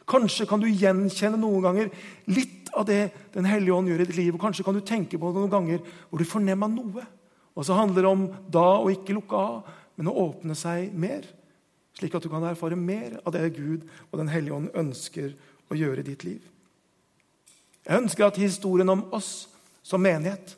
Kanskje 0.08 0.46
kan 0.48 0.62
du 0.62 0.68
gjenkjenne 0.70 1.40
noen 1.40 1.64
ganger 1.64 1.90
litt 2.32 2.70
av 2.76 2.86
det 2.88 3.10
Den 3.34 3.48
hellige 3.48 3.74
ånd 3.74 3.90
gjør 3.90 4.02
i 4.02 4.06
ditt 4.08 4.18
liv. 4.18 4.34
Og 4.34 4.42
kanskje 4.42 4.64
kan 4.66 4.76
du 4.76 4.84
tenke 4.84 5.18
på 5.20 5.32
det 5.32 5.42
noen 5.42 5.52
ganger 5.52 5.82
hvor 6.08 6.20
du 6.20 6.28
fornemmer 6.28 6.70
noe. 6.72 7.04
Og 7.58 7.66
så 7.66 7.76
handler 7.76 8.04
det 8.04 8.12
om 8.12 8.28
da 8.48 8.68
å 8.78 8.90
ikke 8.92 9.16
lukke 9.16 9.36
av, 9.36 9.68
men 9.98 10.10
å 10.10 10.16
åpne 10.28 10.54
seg 10.56 10.94
mer. 10.94 11.26
Slik 11.98 12.14
at 12.14 12.22
du 12.22 12.30
kan 12.30 12.44
erfare 12.46 12.78
mer 12.78 13.18
av 13.24 13.34
det 13.34 13.48
Gud 13.56 13.88
og 14.10 14.20
Den 14.20 14.30
hellige 14.30 14.54
ånd 14.54 14.70
ønsker 14.78 15.32
å 15.68 15.76
gjøre 15.76 16.04
i 16.04 16.08
ditt 16.12 16.24
liv. 16.24 16.40
Jeg 17.88 18.02
ønsker 18.04 18.28
at 18.28 18.38
historien 18.40 18.88
om 18.92 19.06
oss 19.16 19.48
som 19.82 20.02
menighet 20.04 20.54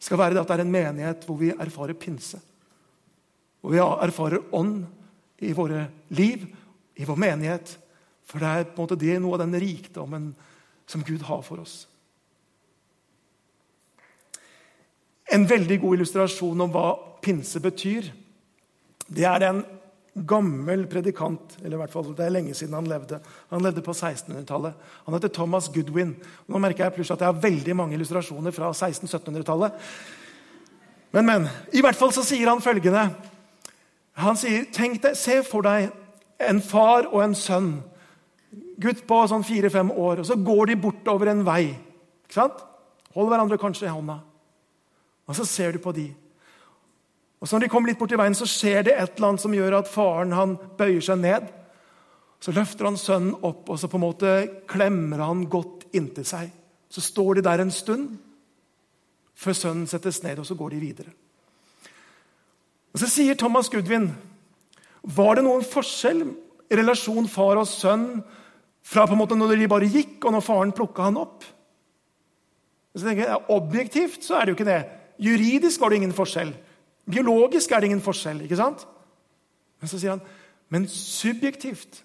skal 0.00 0.18
være 0.18 0.34
det 0.34 0.42
at 0.42 0.50
det 0.50 0.56
er 0.58 0.64
en 0.64 0.72
menighet 0.72 1.26
hvor 1.28 1.38
vi 1.40 1.52
erfarer 1.52 1.98
pinse. 1.98 2.40
Hvor 3.60 3.74
vi 3.74 3.80
erfarer 3.80 4.44
ånd 4.56 4.84
i 5.44 5.52
våre 5.56 5.86
liv, 6.16 6.44
i 6.96 7.06
vår 7.08 7.20
menighet. 7.20 7.76
For 8.30 8.42
det 8.42 8.50
er 8.50 8.68
på 8.68 8.78
en 8.78 8.86
måte 8.86 8.98
det 9.00 9.18
noe 9.18 9.34
av 9.34 9.42
den 9.42 9.58
rikdommen 9.58 10.30
som 10.90 11.02
Gud 11.06 11.24
har 11.26 11.42
for 11.46 11.62
oss. 11.62 11.82
En 15.30 15.46
veldig 15.46 15.78
god 15.82 15.98
illustrasjon 15.98 16.64
om 16.66 16.72
hva 16.74 16.88
pinse 17.22 17.62
betyr, 17.62 18.12
Det 19.10 19.24
er 19.26 19.42
en 19.42 19.64
gammel 20.14 20.84
predikant, 20.86 21.56
eller 21.64 21.74
i 21.74 21.78
hvert 21.80 21.90
fall 21.90 22.12
det 22.14 22.22
er 22.22 22.30
lenge 22.30 22.54
siden 22.54 22.76
han 22.78 22.86
levde. 22.86 23.18
Han 23.50 23.62
levde 23.62 23.82
på 23.82 23.90
1600-tallet. 23.90 24.74
Han 25.06 25.14
heter 25.16 25.32
Thomas 25.34 25.66
Goodwin. 25.74 26.12
Nå 26.46 26.60
merker 26.62 26.84
jeg 26.84 26.94
plutselig 26.94 27.16
at 27.16 27.24
jeg 27.24 27.32
har 27.32 27.42
veldig 27.42 27.76
mange 27.76 27.96
illustrasjoner 27.98 28.54
fra 28.54 28.70
1600-1700-tallet. 28.70 29.72
Men, 31.10 31.26
men. 31.26 31.48
I 31.74 31.82
hvert 31.82 31.98
fall 31.98 32.12
så 32.14 32.22
sier 32.22 32.46
han 32.46 32.62
følgende. 32.62 33.08
Han 34.22 34.38
sier, 34.38 34.68
tenk 34.70 35.02
deg, 35.02 35.18
Se 35.18 35.40
for 35.46 35.66
deg 35.66 35.90
en 36.40 36.62
far 36.62 37.10
og 37.10 37.24
en 37.24 37.34
sønn. 37.34 37.72
Gutt 38.80 39.04
på 39.08 39.20
sånn 39.28 39.44
fire-fem 39.44 39.92
år. 39.92 40.22
Og 40.22 40.28
så 40.28 40.38
går 40.40 40.70
de 40.70 40.80
bortover 40.80 41.32
en 41.32 41.44
vei. 41.46 41.74
Ikke 42.24 42.38
sant? 42.38 42.64
Hold 43.16 43.30
hverandre 43.32 43.58
kanskje 43.60 43.88
i 43.88 43.92
hånda. 43.92 44.20
Og 45.28 45.36
så 45.36 45.46
ser 45.46 45.74
du 45.74 45.82
på 45.82 45.92
de. 45.94 46.08
Og 47.40 47.48
så 47.48 47.56
Når 47.56 47.60
de 47.60 47.68
kommer 47.72 47.88
litt 47.88 47.98
bort 47.98 48.12
i 48.12 48.18
veien, 48.20 48.34
så 48.36 48.48
skjer 48.48 48.84
det 48.84 48.94
et 48.96 49.16
eller 49.16 49.28
annet 49.28 49.40
som 49.40 49.54
gjør 49.54 49.78
at 49.78 49.88
faren 49.88 50.32
han 50.36 50.56
bøyer 50.78 51.00
seg 51.00 51.20
ned. 51.22 51.48
Så 52.40 52.52
løfter 52.52 52.88
han 52.88 52.96
sønnen 52.96 53.36
opp 53.44 53.68
og 53.68 53.78
så 53.78 53.88
på 53.88 53.96
en 53.96 54.04
måte 54.04 54.32
klemmer 54.68 55.22
han 55.24 55.46
godt 55.48 55.86
inntil 55.96 56.24
seg. 56.24 56.50
Så 56.90 57.00
står 57.04 57.38
de 57.38 57.46
der 57.46 57.62
en 57.64 57.72
stund 57.72 58.18
før 59.40 59.56
sønnen 59.56 59.88
settes 59.88 60.22
ned, 60.22 60.38
og 60.38 60.46
så 60.46 60.54
går 60.54 60.74
de 60.74 60.80
videre. 60.80 61.12
Og 62.92 63.00
Så 63.00 63.08
sier 63.08 63.34
Thomas 63.38 63.70
Gudvin 63.70 64.10
var 65.02 65.36
det 65.36 65.44
noen 65.46 65.64
forskjell 65.64 66.24
i 66.70 66.76
relasjon 66.76 67.28
far 67.28 67.56
og 67.56 67.68
sønn 67.68 68.20
fra 68.82 69.06
på 69.06 69.14
en 69.14 69.20
måte 69.20 69.38
når 69.38 69.56
de 69.58 69.70
bare 69.70 69.90
gikk, 69.90 70.18
og 70.24 70.34
når 70.34 70.44
faren 70.44 70.74
plukka 70.76 71.08
han 71.08 71.20
opp. 71.20 71.44
Så 72.96 73.04
tenker 73.04 73.26
jeg, 73.26 73.44
Objektivt 73.54 74.26
så 74.26 74.38
er 74.38 74.46
det 74.46 74.52
jo 74.54 74.58
ikke 74.58 74.70
det. 74.70 74.80
Juridisk 75.20 75.80
var 75.80 75.92
det 75.92 76.00
ingen 76.00 76.16
forskjell. 76.16 76.52
Biologisk 77.10 77.72
er 77.72 77.82
det 77.82 77.90
ingen 77.90 78.04
forskjell. 78.04 78.42
ikke 78.44 78.58
sant? 78.58 78.86
Men 79.80 79.90
så 79.90 80.00
sier 80.00 80.16
han 80.16 80.24
men 80.70 80.86
subjektivt, 80.86 82.04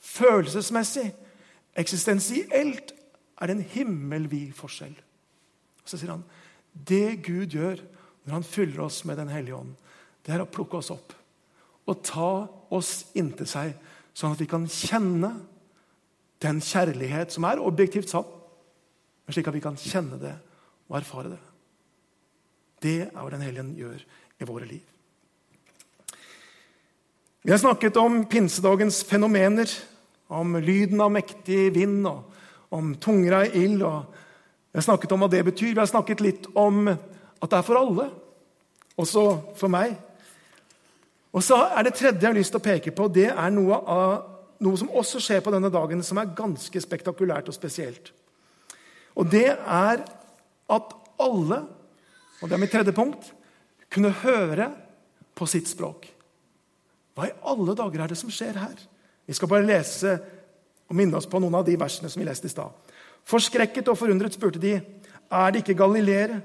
følelsesmessig, 0.00 1.10
eksistensielt 1.76 2.94
er 3.40 3.50
det 3.50 3.56
en 3.58 3.66
himmelvid 3.74 4.54
forskjell. 4.56 4.94
Så 5.84 6.00
sier 6.00 6.14
han 6.14 6.24
det 6.72 7.20
Gud 7.26 7.52
gjør 7.52 7.82
når 8.24 8.38
han 8.38 8.46
fyller 8.46 8.86
oss 8.86 9.02
med 9.04 9.18
Den 9.20 9.28
hellige 9.28 9.58
ånd, 9.58 9.74
det 10.24 10.32
er 10.32 10.42
å 10.42 10.48
plukke 10.48 10.80
oss 10.80 10.90
opp 10.94 11.12
og 11.84 12.00
ta 12.00 12.30
oss 12.72 13.10
inntil 13.12 13.44
seg, 13.44 13.74
sånn 14.16 14.32
at 14.32 14.40
vi 14.40 14.48
kan 14.48 14.64
kjenne 14.64 15.28
den 16.44 16.60
kjærlighet 16.60 17.32
som 17.32 17.46
er 17.48 17.62
objektivt 17.62 18.12
sann, 18.12 18.28
men 19.24 19.36
slik 19.36 19.48
at 19.48 19.56
vi 19.56 19.64
kan 19.64 19.78
kjenne 19.80 20.20
det 20.20 20.34
og 20.90 20.98
erfare 21.00 21.32
det. 21.32 21.42
Det 22.84 22.98
er 23.06 23.14
hva 23.16 23.30
Den 23.32 23.40
hellige 23.40 23.78
gjør 23.80 24.02
i 24.40 24.48
våre 24.48 24.68
liv. 24.68 24.82
Vi 27.44 27.52
har 27.52 27.60
snakket 27.60 27.96
om 28.00 28.24
pinsedagens 28.24 29.02
fenomener, 29.04 29.68
om 30.28 30.56
lyden 30.56 31.00
av 31.04 31.12
mektig 31.12 31.74
vind 31.74 32.06
og 32.08 32.32
om 32.72 32.94
tungra 32.96 33.44
i 33.46 33.64
ild. 33.64 33.84
Vi 33.84 34.80
har 34.80 34.86
snakket 34.86 35.12
om 35.12 35.20
hva 35.20 35.28
det 35.28 35.42
betyr. 35.44 35.74
Vi 35.74 35.80
har 35.80 35.90
snakket 35.90 36.22
litt 36.24 36.48
om 36.56 36.88
at 36.88 37.50
det 37.50 37.58
er 37.58 37.66
for 37.66 37.80
alle, 37.80 38.08
også 38.96 39.24
for 39.60 39.72
meg. 39.72 39.92
Og 41.34 41.42
så 41.42 41.58
er 41.76 41.82
Det 41.82 41.94
tredje 41.94 42.20
jeg 42.20 42.30
har 42.30 42.38
lyst 42.38 42.54
til 42.54 42.62
å 42.62 42.64
peke 42.64 42.90
på, 42.90 43.08
det 43.08 43.28
er 43.28 43.50
noe, 43.50 43.76
av, 43.76 44.33
noe 44.64 44.80
som 44.80 44.90
også 44.90 45.20
skjer 45.22 45.42
på 45.44 45.52
denne 45.54 45.70
dagen, 45.72 46.02
som 46.02 46.18
er 46.20 46.34
ganske 46.36 46.80
spektakulært 46.82 47.48
og 47.50 47.56
spesielt. 47.56 48.10
Og 49.14 49.28
det 49.30 49.50
er 49.52 50.04
at 50.74 50.94
alle 51.22 51.60
og 52.42 52.50
det 52.50 52.56
er 52.56 52.60
mitt 52.60 52.74
tredje 52.74 52.92
punkt 52.92 53.30
kunne 53.94 54.10
høre 54.24 54.66
på 55.38 55.46
sitt 55.48 55.70
språk. 55.70 56.10
Hva 57.14 57.28
i 57.28 57.36
alle 57.46 57.76
dager 57.78 58.02
er 58.04 58.10
det 58.10 58.18
som 58.18 58.32
skjer 58.32 58.58
her? 58.58 58.74
Vi 59.24 59.36
skal 59.36 59.48
bare 59.48 59.64
lese 59.64 60.16
og 60.90 60.98
minne 60.98 61.16
oss 61.16 61.28
på 61.30 61.40
noen 61.40 61.56
av 61.56 61.64
de 61.64 61.76
versene 61.80 62.10
som 62.12 62.20
vi 62.20 62.26
leste 62.28 62.50
i 62.50 62.52
stad. 62.52 62.74
Forskrekket 63.24 63.88
og 63.88 63.96
forundret 63.96 64.36
spurte 64.36 64.60
de, 64.60 64.74
er 64.76 65.54
det 65.54 65.62
ikke 65.62 65.78
galileere, 65.78 66.42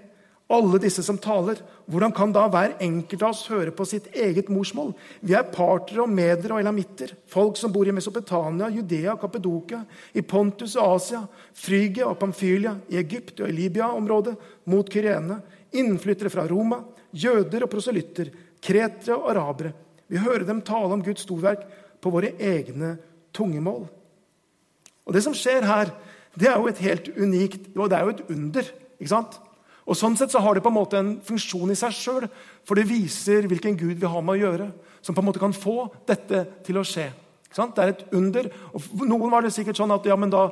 alle 0.50 0.80
disse 0.82 1.04
som 1.06 1.18
taler? 1.22 1.60
Hvordan 1.90 2.14
kan 2.16 2.32
da 2.34 2.48
hver 2.50 2.76
enkelt 2.82 3.22
av 3.22 3.34
oss 3.36 3.46
høre 3.52 3.72
på 3.76 3.86
sitt 3.86 4.08
eget 4.18 4.50
morsmål? 4.50 4.96
Vi 5.22 5.36
er 5.38 5.50
partere 5.54 6.02
og 6.04 6.14
medere 6.14 6.56
og 6.56 6.64
elamitter, 6.64 7.14
folk 7.30 7.58
som 7.60 7.74
bor 7.74 7.88
i 7.88 7.94
Mesopotamia, 7.94 8.70
Judea, 8.74 9.14
Kapedokia, 9.22 9.84
i 10.18 10.24
Pontus 10.26 10.74
og 10.80 10.96
Asia, 10.96 11.22
Frygia 11.54 12.08
og 12.10 12.18
Pamphylia, 12.22 12.76
i 12.90 12.98
Egypt 13.02 13.44
og 13.44 13.50
i 13.50 13.58
Libya-området, 13.60 14.34
mot 14.70 14.90
Kyrene, 14.90 15.38
innflyttere 15.78 16.34
fra 16.34 16.48
Roma, 16.50 16.82
jøder 17.14 17.66
og 17.66 17.72
proselytter, 17.72 18.32
kretere 18.62 19.18
og 19.18 19.30
arabere. 19.36 19.74
Vi 20.10 20.18
hører 20.18 20.48
dem 20.48 20.64
tale 20.66 20.96
om 20.96 21.04
Guds 21.06 21.28
storverk 21.28 21.68
på 22.02 22.14
våre 22.14 22.34
egne 22.42 22.96
tungemål. 23.38 23.86
Og 25.06 25.14
Det 25.14 25.22
som 25.26 25.34
skjer 25.38 25.66
her, 25.66 25.94
det 26.38 26.50
er 26.50 26.58
jo 26.58 26.70
et 26.70 26.82
helt 26.82 27.08
unikt 27.18 27.70
det 27.74 27.94
er 27.98 28.04
jo 28.06 28.14
et 28.14 28.26
under. 28.30 28.66
ikke 29.00 29.14
sant? 29.14 29.40
Og 29.90 29.98
Sånn 29.98 30.18
sett 30.18 30.30
så 30.30 30.42
har 30.44 30.54
det 30.54 30.62
på 30.62 30.70
en 30.70 30.78
måte 30.78 31.00
en 31.00 31.16
funksjon 31.26 31.74
i 31.74 31.78
seg 31.78 31.96
sjøl, 31.98 32.28
for 32.68 32.78
det 32.78 32.86
viser 32.90 33.48
hvilken 33.50 33.78
Gud 33.80 33.98
vi 33.98 34.12
har 34.12 34.22
med 34.22 34.38
å 34.38 34.44
gjøre, 34.44 34.68
som 35.02 35.16
på 35.18 35.24
en 35.24 35.30
måte 35.32 35.42
kan 35.42 35.56
få 35.56 35.88
dette 36.08 36.44
til 36.68 36.78
å 36.78 36.86
skje. 36.86 37.08
Det 37.50 37.82
er 37.82 37.96
et 37.96 38.04
under. 38.14 38.52
Og 38.78 39.06
Noen 39.10 39.32
var 39.34 39.42
det 39.42 39.54
sikkert 39.56 39.80
sånn 39.80 39.96
at 39.96 40.06
ja, 40.06 40.14
men 40.20 40.30
da, 40.30 40.52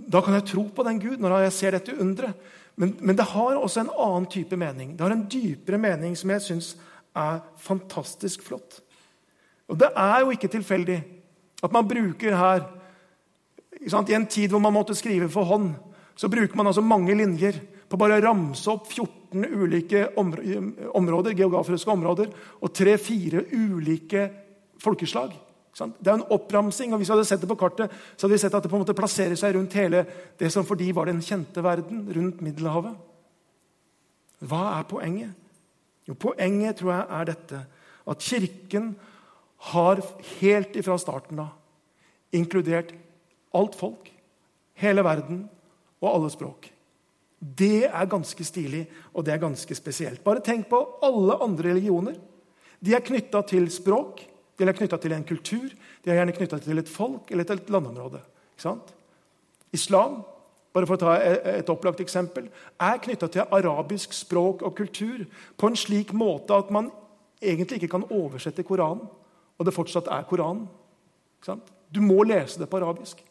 da 0.00 0.22
kan 0.24 0.38
jeg 0.38 0.48
tro 0.48 0.64
på 0.72 0.86
den 0.86 1.00
Gud 1.02 1.20
når 1.20 1.44
jeg 1.44 1.56
ser 1.58 1.76
dette 1.76 1.96
underet. 2.00 2.38
Men, 2.80 2.94
men, 3.02 3.16
det 3.18 3.26
har 3.34 3.58
også 3.58 3.82
en 3.82 3.92
annen 3.92 4.28
type 4.32 4.56
mening. 4.56 4.94
Det 4.96 5.04
har 5.04 5.12
en 5.12 5.26
dypere 5.28 5.76
mening 5.76 6.14
som 6.16 6.30
jeg 6.32 6.44
syns 6.46 6.70
er 7.18 7.42
fantastisk 7.60 8.46
flott. 8.46 8.78
Og 9.68 9.76
det 9.78 9.90
er 9.92 10.22
jo 10.22 10.32
ikke 10.32 10.48
tilfeldig 10.48 10.96
at 11.60 11.74
man 11.74 11.88
bruker 11.88 12.38
her 12.38 12.62
I 13.80 14.14
en 14.14 14.26
tid 14.26 14.50
hvor 14.50 14.62
man 14.64 14.72
måtte 14.72 14.96
skrive 14.96 15.28
for 15.28 15.44
hånd, 15.44 15.74
så 16.16 16.28
bruker 16.28 16.56
man 16.56 16.68
altså 16.68 16.82
mange 16.84 17.14
linjer 17.16 17.60
på 17.90 17.98
bare 17.98 18.20
å 18.20 18.22
ramse 18.22 18.70
opp 18.70 18.86
14 18.92 19.46
ulike 19.50 20.04
områder, 20.18 21.34
geografiske 21.34 21.90
områder 21.90 22.30
og 22.60 22.72
tre-fire 22.74 23.42
ulike 23.50 24.28
folkeslag. 24.80 25.34
Det 25.74 26.10
er 26.10 26.16
en 26.16 26.26
oppramsing, 26.34 26.92
og 26.92 27.00
Hvis 27.00 27.10
vi 27.10 27.14
hadde 27.14 27.26
sett 27.28 27.42
det 27.42 27.50
på 27.50 27.58
kartet, 27.58 27.90
så 28.16 28.26
hadde 28.26 28.34
vi 28.34 28.40
sett 28.42 28.54
at 28.54 28.62
det 28.62 28.70
på 28.70 28.76
en 28.78 28.82
måte 28.84 28.96
plasserer 28.96 29.38
seg 29.38 29.54
rundt 29.54 29.74
hele 29.78 30.04
det 30.38 30.50
som 30.52 30.66
for 30.66 30.78
de 30.78 30.90
var 30.94 31.06
den 31.06 31.22
kjente 31.22 31.62
verden, 31.62 32.06
rundt 32.14 32.42
Middelhavet. 32.42 32.94
Hva 34.40 34.62
er 34.78 34.88
poenget? 34.90 35.36
Jo, 36.08 36.16
Poenget 36.18 36.80
tror 36.80 36.94
jeg 36.94 37.06
er 37.10 37.28
dette 37.28 37.62
at 38.10 38.24
Kirken 38.24 38.94
har 39.70 40.00
helt 40.40 40.76
ifra 40.80 40.96
starten 40.98 41.42
av 41.42 41.56
inkludert 42.32 42.94
alt 43.54 43.74
folk, 43.74 44.10
hele 44.78 45.04
verden 45.04 45.44
og 46.00 46.08
alle 46.14 46.30
språk. 46.32 46.69
Det 47.40 47.86
er 47.88 48.10
ganske 48.10 48.44
stilig, 48.44 48.82
og 49.14 49.24
det 49.24 49.34
er 49.34 49.40
ganske 49.40 49.74
spesielt. 49.74 50.24
Bare 50.24 50.42
tenk 50.44 50.68
på 50.68 50.80
alle 51.02 51.38
andre 51.40 51.70
religioner. 51.70 52.18
De 52.80 52.94
er 52.94 53.04
knytta 53.04 53.42
til 53.48 53.68
språk, 53.72 54.20
de 54.58 54.66
er 54.68 54.76
knytta 54.76 54.98
til 55.00 55.14
en 55.16 55.24
kultur, 55.24 55.70
de 56.04 56.10
er 56.10 56.20
gjerne 56.20 56.36
knytta 56.36 56.58
til 56.60 56.80
et 56.80 56.88
folk 56.88 57.30
eller 57.32 57.48
til 57.48 57.60
et 57.60 57.72
landområde. 57.72 58.20
Islam 59.72 60.20
bare 60.70 60.86
for 60.86 60.94
å 60.94 61.00
ta 61.02 61.14
et 61.58 61.70
opplagt 61.72 62.02
eksempel, 62.02 62.46
er 62.78 63.00
knytta 63.02 63.26
til 63.32 63.54
arabisk 63.56 64.12
språk 64.14 64.62
og 64.66 64.76
kultur 64.78 65.24
på 65.58 65.70
en 65.70 65.78
slik 65.78 66.12
måte 66.14 66.54
at 66.54 66.70
man 66.70 66.92
egentlig 67.42 67.80
ikke 67.80 67.96
kan 67.96 68.06
oversette 68.14 68.62
Koranen, 68.66 69.08
og 69.58 69.66
det 69.66 69.74
fortsatt 69.74 70.10
er 70.12 70.28
Koranen. 70.30 70.68
Du 71.90 72.00
må 72.04 72.22
lese 72.22 72.60
det 72.60 72.68
på 72.70 72.78
arabisk. 72.78 73.24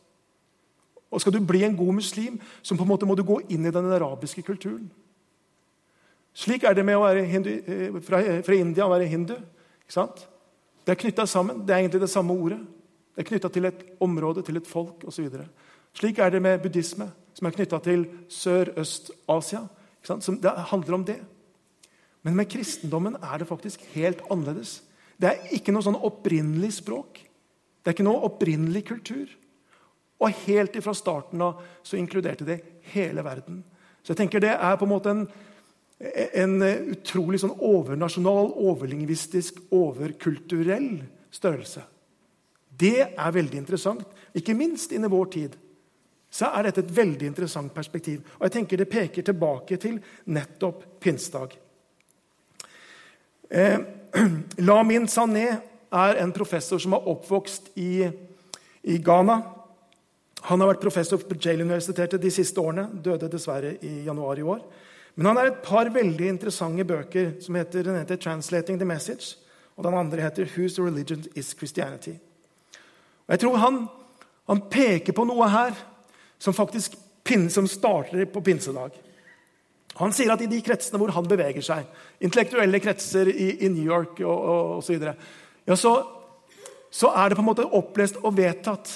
Og 1.11 1.21
Skal 1.21 1.33
du 1.33 1.39
bli 1.41 1.63
en 1.63 1.77
god 1.77 1.93
muslim, 1.93 2.39
så 2.61 2.77
på 2.77 2.83
en 2.85 2.89
måte 2.89 3.05
må 3.05 3.15
du 3.17 3.23
gå 3.23 3.39
inn 3.49 3.65
i 3.65 3.71
den 3.73 3.91
arabiske 3.91 4.43
kulturen. 4.45 4.89
Slik 6.33 6.63
er 6.63 6.75
det 6.77 6.85
med 6.85 6.97
å 6.97 7.03
være 7.03 7.25
hindu, 7.25 7.49
eh, 7.49 8.01
fra, 8.05 8.21
fra 8.45 8.55
India 8.55 8.85
å 8.85 8.93
være 8.93 9.09
hindu. 9.09 9.33
ikke 9.33 9.95
sant? 9.95 10.27
Det 10.85 10.93
er 10.93 11.01
knytta 11.01 11.25
sammen. 11.25 11.65
Det 11.65 11.73
er 11.73 11.79
egentlig 11.81 12.01
det 12.01 12.09
samme 12.09 12.33
ordet. 12.33 12.59
Det 13.15 13.25
er 13.25 13.29
knytta 13.29 13.49
til 13.49 13.65
et 13.65 13.81
område, 13.99 14.43
til 14.45 14.57
et 14.57 14.67
folk 14.67 15.03
osv. 15.05 15.27
Slik 15.93 16.19
er 16.19 16.29
det 16.29 16.41
med 16.41 16.61
buddhisme, 16.61 17.11
som 17.33 17.47
er 17.47 17.51
knytta 17.51 17.79
til 17.83 18.05
Sør-Øst-Asia. 18.29 19.67
Det 20.41 20.53
handler 20.71 20.93
om 20.93 21.05
det. 21.05 21.19
Men 22.23 22.35
med 22.35 22.49
kristendommen 22.49 23.15
er 23.15 23.37
det 23.37 23.47
faktisk 23.47 23.81
helt 23.93 24.21
annerledes. 24.31 24.83
Det 25.19 25.27
er 25.29 25.51
ikke 25.55 25.73
noe 25.75 25.83
sånn 25.83 25.99
opprinnelig 25.99 26.77
språk. 26.79 27.19
Det 27.83 27.91
er 27.91 27.97
ikke 27.97 28.07
noe 28.07 28.23
opprinnelig 28.27 28.85
kultur. 28.87 29.27
Og 30.19 30.41
helt 30.45 30.75
ifra 30.75 30.93
starten 30.97 31.41
av 31.41 31.61
så 31.83 31.97
inkluderte 31.99 32.47
det 32.47 32.59
hele 32.93 33.23
verden. 33.23 33.63
Så 34.03 34.13
jeg 34.13 34.23
tenker 34.23 34.39
Det 34.39 34.55
er 34.55 34.75
på 34.75 34.87
en 34.87 34.93
måte 34.95 35.09
en 35.13 35.27
en 35.99 36.61
utrolig 36.63 37.41
sånn 37.41 37.57
overnasjonal, 37.59 38.53
overlingvistisk, 38.55 39.57
overkulturell 39.75 41.01
størrelse. 41.31 41.83
Det 42.79 43.09
er 43.09 43.33
veldig 43.35 43.59
interessant. 43.59 44.05
Ikke 44.31 44.55
minst 44.55 44.93
inn 44.95 45.03
i 45.03 45.11
vår 45.11 45.27
tid 45.33 45.57
så 46.29 46.51
er 46.53 46.67
dette 46.67 46.83
et 46.85 46.93
veldig 46.93 47.25
interessant 47.25 47.73
perspektiv. 47.73 48.21
Og 48.37 48.45
jeg 48.45 48.53
tenker 48.53 48.77
Det 48.77 48.89
peker 48.89 49.25
tilbake 49.25 49.77
til 49.77 49.99
nettopp 50.25 50.85
pinsedag. 51.01 51.57
Eh, 53.49 53.79
Lamin 54.67 55.07
Sané 55.07 55.47
er 55.91 56.21
en 56.21 56.31
professor 56.31 56.79
som 56.79 56.93
er 56.93 57.07
oppvokst 57.09 57.71
i, 57.75 58.07
i 58.83 58.97
Ghana. 59.01 59.41
Han 60.47 60.61
har 60.61 60.71
vært 60.71 60.83
professor 60.83 61.19
på 61.19 61.35
Jail-universitetet 61.35 62.21
de 62.21 62.31
siste 62.31 62.61
årene. 62.61 62.87
Døde 63.03 63.27
dessverre 63.31 63.75
i 63.83 64.05
januar 64.05 64.39
i 64.39 64.45
år. 64.45 64.63
Men 65.15 65.25
han 65.25 65.39
har 65.39 65.49
et 65.49 65.61
par 65.65 65.89
veldig 65.91 66.27
interessante 66.27 66.85
bøker. 66.85 67.41
som 67.41 67.55
heter, 67.55 67.83
Den 67.83 67.95
heter 67.95 68.15
'Translating 68.15 68.77
the 68.79 68.85
Message', 68.85 69.37
og 69.77 69.83
den 69.83 69.93
andre 69.93 70.21
heter 70.21 70.45
'Whose 70.45 70.81
Religion 70.81 71.23
is 71.35 71.55
Christianity'. 71.55 72.19
Og 73.27 73.29
jeg 73.29 73.39
tror 73.39 73.55
han, 73.55 73.87
han 74.47 74.61
peker 74.61 75.13
på 75.13 75.23
noe 75.23 75.49
her 75.49 75.71
som 76.39 76.53
faktisk 76.53 76.95
som 77.49 77.67
starter 77.67 78.25
på 78.25 78.41
pinsedag. 78.41 78.89
Han 79.99 80.13
sier 80.13 80.31
at 80.33 80.41
i 80.41 80.47
de 80.49 80.61
kretsene 80.61 80.97
hvor 80.97 81.11
han 81.11 81.27
beveger 81.27 81.61
seg, 81.61 81.85
intellektuelle 82.21 82.79
kretser 82.79 83.27
i, 83.27 83.65
i 83.65 83.67
New 83.67 83.83
York 83.83 84.19
og 84.25 84.83
så, 84.83 84.93
videre, 84.93 85.13
ja, 85.67 85.75
så, 85.75 85.91
så 86.89 87.11
er 87.15 87.29
det 87.29 87.37
på 87.37 87.41
en 87.43 87.49
måte 87.51 87.67
opplest 87.67 88.17
og 88.23 88.37
vedtatt 88.37 88.95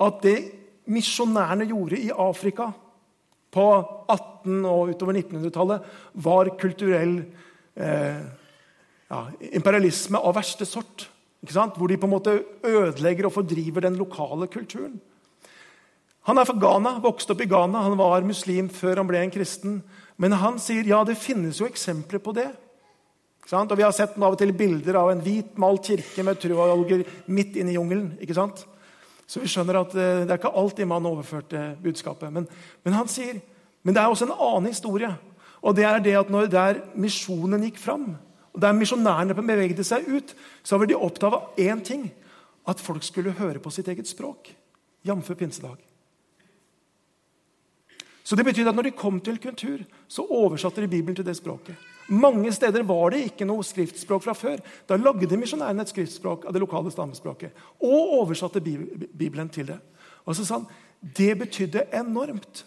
at 0.00 0.22
det 0.22 0.59
misjonærene 0.88 1.66
gjorde 1.68 1.98
i 2.00 2.10
Afrika 2.14 2.70
på 3.50 3.66
1800- 4.08 4.70
og 4.70 4.92
utover 4.94 5.18
1900-tallet, 5.18 5.88
var 6.22 6.52
kulturell 6.60 7.16
eh, 7.74 8.20
ja, 9.10 9.20
imperialisme 9.50 10.20
av 10.20 10.36
verste 10.38 10.68
sort. 10.68 11.08
Hvor 11.40 11.88
de 11.88 11.96
på 11.96 12.06
en 12.06 12.12
måte 12.12 12.34
ødelegger 12.68 13.26
og 13.26 13.34
fordriver 13.34 13.86
den 13.86 13.96
lokale 13.96 14.46
kulturen. 14.52 14.98
Han 16.28 16.38
er 16.38 16.44
fra 16.44 16.58
Ghana, 16.60 16.98
vokste 17.00 17.32
opp 17.32 17.40
i 17.40 17.48
Ghana. 17.48 17.80
Han 17.86 17.96
var 17.98 18.26
muslim 18.28 18.68
før 18.68 19.00
han 19.00 19.08
ble 19.08 19.22
en 19.24 19.32
kristen. 19.32 19.78
Men 20.20 20.36
han 20.36 20.60
sier 20.60 20.86
ja, 20.86 21.00
det 21.04 21.16
finnes 21.18 21.62
jo 21.62 21.68
eksempler 21.68 22.20
på 22.20 22.34
det. 22.36 22.50
Og 23.50 23.72
Vi 23.76 23.82
har 23.82 23.94
sett 23.96 24.18
av 24.20 24.34
og 24.34 24.38
til 24.38 24.52
bilder 24.54 25.00
av 25.00 25.10
en 25.10 25.22
hvit 25.24 25.56
malt 25.58 25.88
kirke 25.88 26.22
med 26.22 26.38
trådalger 26.38 27.02
midt 27.26 27.56
inne 27.56 27.72
i 27.72 27.78
jungelen. 27.78 28.12
ikke 28.20 28.36
sant? 28.36 28.66
Så 29.30 29.38
vi 29.38 29.50
skjønner 29.50 29.78
at 29.78 29.92
eh, 29.94 30.22
det 30.24 30.32
er 30.32 30.40
ikke 30.40 30.54
alltid 30.58 30.88
man 30.90 31.06
overførte 31.06 31.74
budskapet. 31.82 32.32
Men, 32.34 32.48
men, 32.82 32.96
han 32.96 33.10
sier, 33.10 33.38
men 33.86 33.94
det 33.94 34.02
er 34.02 34.10
også 34.10 34.26
en 34.26 34.34
annen 34.34 34.72
historie. 34.72 35.10
Og 35.62 35.76
det 35.76 35.84
er 35.86 36.00
det 36.02 36.16
at 36.18 36.32
når 36.32 36.48
der 36.50 36.80
misjonen 36.98 37.62
gikk 37.68 37.78
fram, 37.78 38.14
og 38.50 38.62
der 38.64 38.74
misjonærene 38.74 39.36
bevegde 39.36 39.84
seg 39.86 40.08
ut, 40.10 40.32
så 40.66 40.80
var 40.80 40.90
de 40.90 40.98
opptatt 40.98 41.36
av 41.36 41.60
én 41.60 41.84
ting. 41.86 42.08
At 42.68 42.82
folk 42.82 43.04
skulle 43.06 43.36
høre 43.38 43.62
på 43.62 43.70
sitt 43.72 43.88
eget 43.88 44.10
språk. 44.10 44.50
Jf. 45.06 45.30
pinsedag. 45.38 45.78
Så 48.24 48.36
det 48.36 48.44
betydde 48.44 48.70
at 48.70 48.76
når 48.76 48.90
de 48.90 48.98
kom 48.98 49.20
til 49.20 49.38
kultur, 49.40 49.80
så 50.08 50.26
oversatte 50.26 50.82
de 50.82 50.90
Bibelen 50.90 51.16
til 51.16 51.26
det 51.26 51.38
språket. 51.38 51.78
Mange 52.10 52.50
steder 52.52 52.82
var 52.82 53.12
det 53.14 53.22
ikke 53.28 53.46
noe 53.46 53.62
skriftspråk 53.66 54.24
fra 54.24 54.34
før. 54.34 54.58
Da 54.88 54.98
lagde 54.98 55.38
misjonærene 55.38 55.84
et 55.86 55.92
skriftspråk 55.92 56.48
av 56.48 56.54
det 56.54 56.62
lokale 56.62 56.90
stammespråket 56.90 57.54
og 57.78 58.16
oversatte 58.18 58.62
Bibelen 58.62 59.48
til 59.52 59.68
det. 59.70 59.78
Og 60.26 60.34
så 60.34 60.46
sa 60.46 60.58
han 60.58 60.66
det 61.00 61.32
betydde 61.38 61.86
enormt. 61.96 62.64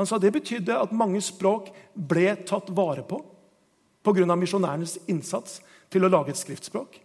Han 0.00 0.08
sa 0.08 0.18
det 0.18 0.32
betydde 0.32 0.78
at 0.80 0.96
mange 0.96 1.20
språk 1.20 1.68
ble 1.94 2.32
tatt 2.48 2.72
vare 2.72 3.04
på 3.04 3.20
pga. 4.02 4.24
misjonærenes 4.36 4.98
innsats 5.06 5.60
til 5.90 6.04
å 6.04 6.08
lage 6.08 6.32
et 6.32 6.40
skriftspråk. 6.40 6.96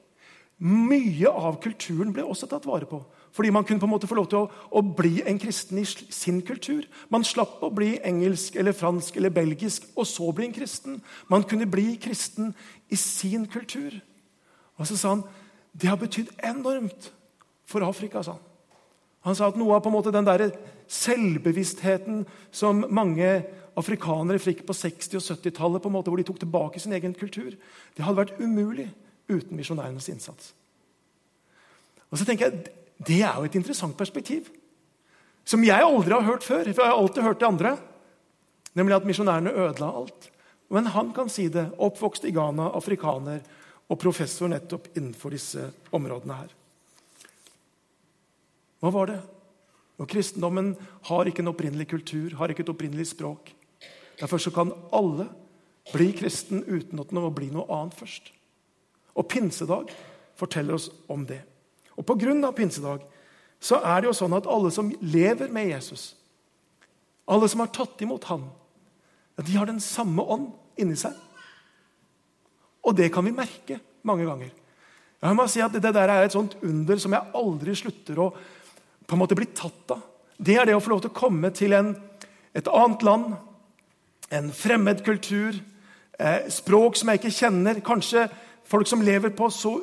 Mye 0.63 1.27
av 1.27 1.59
kulturen 1.59 2.13
ble 2.15 2.23
også 2.23 2.47
tatt 2.47 2.65
vare 2.65 2.87
på. 2.87 3.01
Fordi 3.35 3.49
man 3.51 3.65
kunne 3.67 3.79
på 3.79 3.85
en 3.85 3.91
måte 3.91 4.07
få 4.07 4.15
lov 4.15 4.29
til 4.31 4.45
å, 4.45 4.49
å, 4.71 4.81
bli 4.95 5.19
en 5.27 5.39
kristen 5.39 5.81
i 5.81 5.85
sin 5.85 6.39
kultur. 6.47 6.85
Man 7.11 7.25
slapp 7.27 7.59
å 7.63 7.71
bli 7.73 7.97
engelsk 7.99 8.55
eller 8.55 8.75
fransk 8.75 9.17
eller 9.19 9.33
belgisk 9.35 9.89
og 9.95 10.07
så 10.07 10.29
bli 10.31 10.47
en 10.47 10.55
kristen. 10.55 11.01
Man 11.27 11.43
kunne 11.43 11.67
bli 11.67 11.97
kristen 12.01 12.53
i 12.87 12.95
sin 12.95 13.43
kultur. 13.51 13.97
Og 14.79 14.87
så 14.87 14.95
sa 14.95 15.17
han 15.17 15.25
det 15.75 15.89
har 15.91 15.99
betydd 15.99 16.31
enormt 16.47 17.09
for 17.67 17.83
Afrika. 17.83 18.23
sa 18.23 18.31
Han 18.31 18.41
Han 19.25 19.35
sa 19.35 19.47
at 19.47 19.57
noe 19.57 19.75
av 19.75 19.83
på 19.83 19.89
en 19.89 19.97
måte 19.97 20.11
den 20.15 20.25
der 20.25 20.51
selvbevisstheten 20.87 22.25
som 22.51 22.85
mange 22.89 23.43
afrikanere 23.75 24.39
fikk 24.39 24.63
på 24.65 24.73
60- 24.73 25.17
og 25.17 25.21
70-tallet, 25.21 25.83
hvor 25.83 26.15
de 26.15 26.23
tok 26.23 26.39
tilbake 26.39 26.79
sin 26.79 26.93
egen 26.93 27.13
kultur, 27.13 27.51
det 27.97 28.05
hadde 28.05 28.17
vært 28.17 28.39
umulig 28.39 28.93
uten 29.27 29.57
misjonærenes 29.57 30.07
innsats. 30.09 30.53
Og 32.11 32.17
så 32.17 32.25
tenker 32.25 32.45
jeg, 32.45 32.69
Det 32.97 33.21
er 33.21 33.35
jo 33.35 33.47
et 33.47 33.55
interessant 33.55 33.97
perspektiv, 33.97 34.47
som 35.45 35.63
jeg 35.63 35.83
aldri 35.83 36.13
har 36.13 36.25
hørt 36.25 36.43
før. 36.43 36.63
for 36.63 36.83
jeg 36.83 36.91
har 36.91 36.97
alltid 36.97 37.23
hørt 37.23 37.39
det 37.39 37.47
andre, 37.47 37.77
Nemlig 38.75 38.97
at 38.97 39.07
misjonærene 39.07 39.53
ødela 39.55 39.91
alt. 40.01 40.31
Men 40.69 40.89
han 40.91 41.13
kan 41.15 41.29
si 41.31 41.47
det. 41.47 41.69
Oppvokst 41.79 42.25
i 42.27 42.33
Ghana, 42.35 42.71
afrikaner 42.75 43.39
og 43.89 43.99
professor 44.01 44.49
nettopp 44.51 44.89
innenfor 44.97 45.31
disse 45.31 45.69
områdene 45.95 46.39
her. 46.41 46.51
Hva 48.81 48.91
var 48.91 49.11
det? 49.11 49.19
Og 49.95 50.09
Kristendommen 50.11 50.73
har 51.07 51.29
ikke 51.29 51.45
en 51.45 51.53
opprinnelig 51.53 51.87
kultur, 51.87 52.35
har 52.35 52.51
ikke 52.51 52.65
et 52.65 52.73
opprinnelig 52.73 53.07
språk. 53.13 53.53
Derfor 54.19 54.41
så 54.41 54.51
kan 54.51 54.73
alle 54.95 55.29
bli 55.93 56.09
kristen 56.17 56.65
uten 56.65 56.99
at 56.99 57.11
det 57.11 57.21
må 57.21 57.29
bli 57.31 57.47
noe 57.53 57.69
annet 57.71 57.95
først. 57.95 58.33
Og 59.15 59.27
pinsedag 59.31 59.93
forteller 60.35 60.75
oss 60.75 60.89
om 61.07 61.23
det. 61.29 61.39
Og 61.95 62.05
Pga. 62.05 62.51
pinsedag 62.51 63.05
så 63.59 63.79
er 63.79 64.01
det 64.01 64.09
jo 64.09 64.17
sånn 64.17 64.35
at 64.35 64.47
alle 64.47 64.71
som 64.71 64.91
lever 65.01 65.49
med 65.49 65.69
Jesus, 65.71 66.15
alle 67.25 67.47
som 67.49 67.63
har 67.63 67.71
tatt 67.73 68.01
imot 68.01 68.23
ham, 68.29 68.49
de 69.35 69.55
har 69.55 69.65
den 69.65 69.79
samme 69.79 70.21
ånd 70.21 70.51
inni 70.77 70.95
seg. 70.95 71.13
Og 72.85 72.95
det 72.95 73.09
kan 73.13 73.25
vi 73.25 73.33
merke 73.35 73.79
mange 74.05 74.27
ganger. 74.27 74.51
Jeg 75.25 75.35
må 75.35 75.47
si 75.49 75.61
at 75.63 75.73
Det 75.73 75.81
der 75.81 76.09
er 76.09 76.23
et 76.23 76.35
sånt 76.35 76.55
under 76.61 76.97
som 77.01 77.13
jeg 77.15 77.33
aldri 77.33 77.75
slutter 77.75 78.19
å 78.19 78.29
på 79.05 79.15
en 79.15 79.21
måte 79.21 79.37
bli 79.37 79.47
tatt 79.53 79.91
av. 79.91 80.01
Det 80.37 80.57
er 80.57 80.65
det 80.65 80.75
å 80.75 80.83
få 80.83 80.91
lov 80.93 81.01
til 81.01 81.11
å 81.13 81.17
komme 81.17 81.51
til 81.55 81.73
en, 81.73 81.95
et 82.53 82.67
annet 82.67 83.03
land, 83.03 83.35
en 84.33 84.51
fremmed 84.51 85.03
kultur, 85.05 85.55
eh, 86.19 86.49
språk 86.49 86.97
som 86.97 87.09
jeg 87.09 87.21
ikke 87.21 87.37
kjenner, 87.37 87.81
kanskje 87.81 88.27
folk 88.65 88.87
som 88.87 89.01
lever 89.01 89.29
på 89.29 89.49
så 89.53 89.77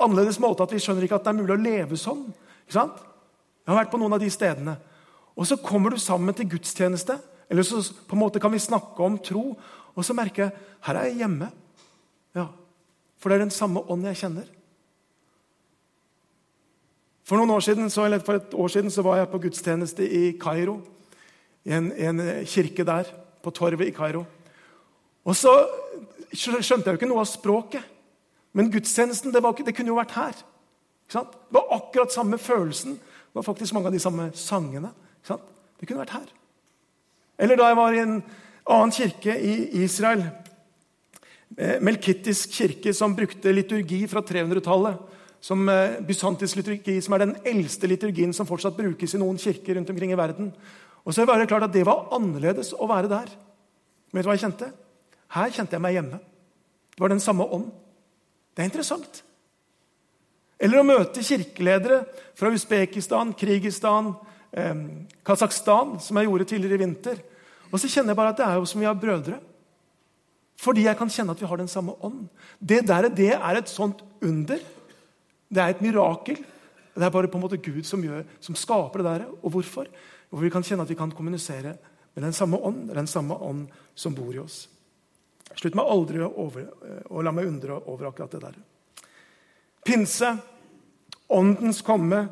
annerledes 0.00 0.40
måte 0.42 0.64
at 0.64 0.72
vi 0.74 0.80
skjønner 0.82 1.06
ikke 1.06 1.18
at 1.18 1.26
det 1.26 1.32
er 1.32 1.38
mulig 1.38 1.54
å 1.54 1.60
leve 1.60 1.98
sånn. 2.00 2.26
Ikke 2.64 2.78
sant? 2.78 2.98
Jeg 3.64 3.72
har 3.72 3.80
vært 3.80 3.92
på 3.92 4.00
noen 4.00 4.16
av 4.16 4.22
de 4.22 4.30
stedene. 4.32 4.74
Og 5.34 5.48
så 5.48 5.58
kommer 5.58 5.94
du 5.94 6.00
sammen 6.02 6.36
til 6.36 6.48
gudstjeneste, 6.52 7.16
eller 7.50 7.66
så 7.66 7.80
på 7.80 8.16
en 8.16 8.22
måte 8.22 8.40
kan 8.42 8.52
vi 8.52 8.62
snakke 8.62 9.02
om 9.04 9.16
tro, 9.22 9.52
og 9.94 10.06
så 10.06 10.16
merker 10.16 10.46
jeg 10.46 10.66
her 10.86 10.98
er 11.00 11.08
jeg 11.10 11.22
hjemme. 11.22 11.48
Ja, 12.34 12.48
For 13.18 13.30
det 13.30 13.38
er 13.38 13.46
den 13.46 13.54
samme 13.54 13.82
ånd 13.90 14.06
jeg 14.08 14.20
kjenner. 14.20 14.46
For 17.24 17.40
noen 17.40 17.54
år 17.54 17.62
siden, 17.64 17.88
så, 17.90 18.04
eller 18.04 18.20
for 18.20 18.36
et 18.36 18.52
år 18.52 18.68
siden 18.68 18.92
så 18.92 19.02
var 19.06 19.22
jeg 19.22 19.30
på 19.32 19.40
gudstjeneste 19.46 20.04
i 20.04 20.24
Kairo. 20.40 20.76
I 21.64 21.72
en, 21.78 21.88
en 21.96 22.20
kirke 22.44 22.84
der, 22.84 23.08
på 23.40 23.52
torvet 23.54 23.88
i 23.88 23.94
Kairo. 23.96 24.26
Og 25.24 25.36
så 25.36 25.54
skjønte 26.36 26.84
jeg 26.84 26.92
jo 26.92 26.98
ikke 26.98 27.08
noe 27.08 27.22
av 27.24 27.30
språket. 27.30 27.93
Men 28.54 28.70
gudstjenesten 28.70 29.34
det, 29.34 29.42
var, 29.42 29.56
det 29.58 29.74
kunne 29.74 29.90
jo 29.90 29.98
vært 29.98 30.14
her. 30.14 30.38
Det 31.10 31.24
var 31.54 31.74
akkurat 31.74 32.14
samme 32.14 32.38
følelsen. 32.38 32.94
Det 32.94 33.38
var 33.40 33.46
faktisk 33.46 33.74
mange 33.74 33.90
av 33.90 33.96
de 33.96 34.02
samme 34.02 34.30
sangene. 34.38 34.92
Det 35.26 35.88
kunne 35.88 36.04
vært 36.04 36.16
her. 36.16 36.28
Eller 37.42 37.58
da 37.58 37.68
jeg 37.68 37.78
var 37.78 37.94
i 37.94 38.02
en 38.04 38.14
annen 38.70 38.94
kirke 38.94 39.34
i 39.34 39.82
Israel, 39.82 40.22
eh, 41.58 41.80
Melkittisk 41.82 42.54
kirke 42.54 42.94
som 42.94 43.16
brukte 43.16 43.52
liturgi 43.52 44.04
fra 44.08 44.22
300-tallet, 44.22 45.02
som 45.44 45.68
eh, 45.68 45.98
bysantisk 46.06 46.56
liturgi, 46.62 47.00
som 47.02 47.14
er 47.14 47.24
den 47.26 47.36
eldste 47.44 47.90
liturgien 47.90 48.32
som 48.32 48.46
fortsatt 48.48 48.78
brukes 48.78 49.14
i 49.14 49.20
noen 49.20 49.36
kirker 49.36 49.76
rundt 49.76 49.90
omkring 49.90 50.14
i 50.14 50.18
verden. 50.18 50.52
Og 51.04 51.12
så 51.12 51.26
var 51.28 51.38
det 51.38 51.50
klart 51.50 51.66
at 51.66 51.74
det 51.74 51.84
var 51.84 52.08
annerledes 52.16 52.72
å 52.72 52.88
være 52.88 53.10
der. 53.10 53.28
Vet 54.14 54.24
du 54.24 54.30
hva 54.30 54.38
jeg 54.38 54.46
kjente? 54.46 54.70
Her 55.34 55.50
kjente 55.52 55.76
jeg 55.76 55.82
meg 55.84 55.98
hjemme. 55.98 56.22
Det 56.94 57.02
var 57.02 57.12
den 57.12 57.20
samme 57.20 57.44
ånd. 57.44 57.68
Det 58.54 58.62
er 58.62 58.70
interessant. 58.70 59.22
Eller 60.58 60.80
å 60.80 60.86
møte 60.86 61.24
kirkeledere 61.26 62.04
fra 62.38 62.52
Usbekistan, 62.54 63.34
Krigistan, 63.36 64.14
eh, 64.52 64.74
Kasakhstan, 65.26 65.98
som 66.00 66.16
jeg 66.16 66.28
gjorde 66.28 66.44
tidligere 66.44 66.78
i 66.78 66.84
vinter. 66.86 67.18
Og 67.72 67.80
så 67.80 67.90
kjenner 67.90 68.14
jeg 68.14 68.16
bare 68.16 68.30
at 68.30 68.38
det 68.38 68.46
er 68.46 68.54
jo 68.60 68.64
som 68.70 68.80
vi 68.80 68.86
har 68.86 68.94
brødre. 68.94 69.40
Fordi 70.56 70.86
jeg 70.86 70.96
kan 70.96 71.10
kjenne 71.10 71.34
at 71.34 71.40
vi 71.40 71.46
har 71.46 71.56
den 71.56 71.68
samme 71.68 71.96
ånd. 72.00 72.28
Det 72.60 72.86
der 72.86 73.08
det 73.08 73.32
er 73.34 73.56
et 73.58 73.68
sånt 73.68 74.02
under. 74.22 74.60
Det 75.50 75.62
er 75.62 75.74
et 75.74 75.82
mirakel. 75.82 76.38
Det 76.94 77.02
er 77.02 77.10
bare 77.10 77.28
på 77.28 77.38
en 77.38 77.42
måte 77.42 77.58
Gud 77.58 77.82
som, 77.84 78.02
gjør, 78.02 78.22
som 78.40 78.54
skaper 78.54 79.02
det 79.02 79.10
der. 79.10 79.26
Og 79.42 79.50
hvorfor? 79.50 79.88
Hvor 80.30 80.40
vi 80.40 80.50
kan 80.50 80.62
kjenne 80.62 80.82
at 80.82 80.88
vi 80.88 80.94
kan 80.94 81.10
kommunisere 81.10 81.74
med 82.14 82.22
den 82.22 82.32
samme 82.32 82.56
ånd, 82.56 82.94
den 82.94 83.10
samme 83.10 83.34
ånd 83.34 83.66
som 83.94 84.14
bor 84.14 84.32
i 84.34 84.38
oss. 84.38 84.68
Slutt 85.54 85.76
meg 85.78 85.90
aldri 85.90 86.20
over, 86.24 86.66
å 87.10 87.22
la 87.22 87.32
meg 87.34 87.46
undre 87.48 87.78
over 87.90 88.08
akkurat 88.08 88.34
det 88.34 88.42
der. 88.42 88.56
Pinse, 89.84 90.32
åndens 91.28 91.82
komme. 91.84 92.24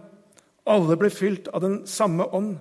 Alle 0.67 0.97
ble 0.99 1.11
fylt 1.11 1.49
av 1.53 1.63
den 1.65 1.83
samme 1.91 2.27
ånd. 2.35 2.57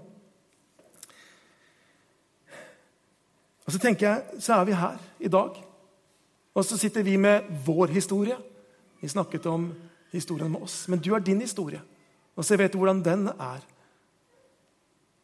Og 3.65 3.73
Så 3.73 3.79
tenker 3.79 4.07
jeg, 4.07 4.41
så 4.41 4.57
er 4.59 4.65
vi 4.67 4.75
her 4.75 4.97
i 5.19 5.29
dag. 5.31 5.55
Og 6.53 6.65
så 6.65 6.77
sitter 6.77 7.05
vi 7.07 7.15
med 7.17 7.47
vår 7.65 7.93
historie. 7.95 8.35
Vi 8.99 9.07
snakket 9.07 9.45
om 9.47 9.69
historien 10.11 10.51
med 10.51 10.61
oss. 10.61 10.87
Men 10.87 10.99
du 10.99 11.11
har 11.11 11.19
din 11.19 11.39
historie, 11.39 11.81
og 12.35 12.45
så 12.45 12.57
vet 12.57 12.73
du 12.73 12.77
hvordan 12.77 13.03
den 13.03 13.27
er. 13.27 13.61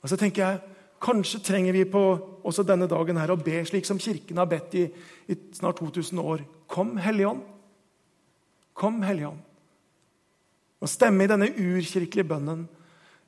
Og 0.01 0.09
så 0.09 0.15
tenker 0.15 0.45
jeg, 0.45 0.76
Kanskje 1.03 1.39
trenger 1.45 1.75
vi 1.75 1.83
på 1.85 2.01
også 2.47 2.63
denne 2.65 2.87
dagen 2.89 3.19
her 3.19 3.31
å 3.33 3.39
be 3.39 3.59
slik 3.67 3.85
som 3.85 3.99
Kirken 4.01 4.39
har 4.41 4.49
bedt 4.49 4.73
i, 4.79 4.87
i 5.29 5.37
snart 5.53 5.77
2000 5.81 6.21
år. 6.21 6.41
Kom, 6.69 6.95
Hellige 7.01 7.29
Ånd. 7.35 7.43
Kom, 8.77 9.01
Hellige 9.05 9.29
Ånd. 9.29 9.43
Og 10.81 10.89
stemme 10.89 11.25
i 11.25 11.29
denne 11.29 11.49
urkirkelige 11.53 12.27
bønnen. 12.29 12.65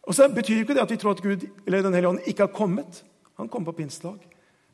Og 0.05 0.15
så 0.17 0.29
betyr 0.33 0.63
ikke 0.63 0.75
det 0.77 0.85
at 0.85 0.93
vi 0.93 0.97
tror 1.01 1.17
at 1.17 1.23
Gud 1.23 1.45
eller 1.65 1.85
Den 1.85 1.93
hellige 1.93 2.09
ånd 2.09 2.27
ikke 2.27 2.47
har 2.47 2.53
kommet. 2.53 3.03
Han 3.37 3.49
kom 3.49 3.65
på 3.65 3.75
pinsedag. 3.77 4.19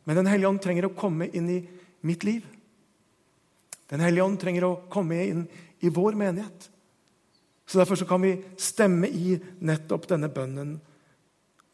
Men 0.05 0.15
Den 0.15 0.27
hellige 0.27 0.49
ånd 0.49 0.61
trenger 0.63 0.87
å 0.87 0.95
komme 0.95 1.27
inn 1.33 1.49
i 1.49 1.59
mitt 2.05 2.23
liv. 2.23 2.45
Den 3.91 3.99
hellige 3.99 4.23
ånd 4.23 4.39
trenger 4.39 4.67
å 4.67 4.75
komme 4.89 5.19
inn 5.25 5.45
i 5.83 5.89
vår 5.89 6.15
menighet. 6.15 6.69
Så 7.65 7.79
Derfor 7.79 7.95
så 7.95 8.05
kan 8.05 8.21
vi 8.21 8.37
stemme 8.57 9.07
i 9.07 9.39
nettopp 9.59 10.07
denne 10.07 10.29
bønnen 10.29 10.77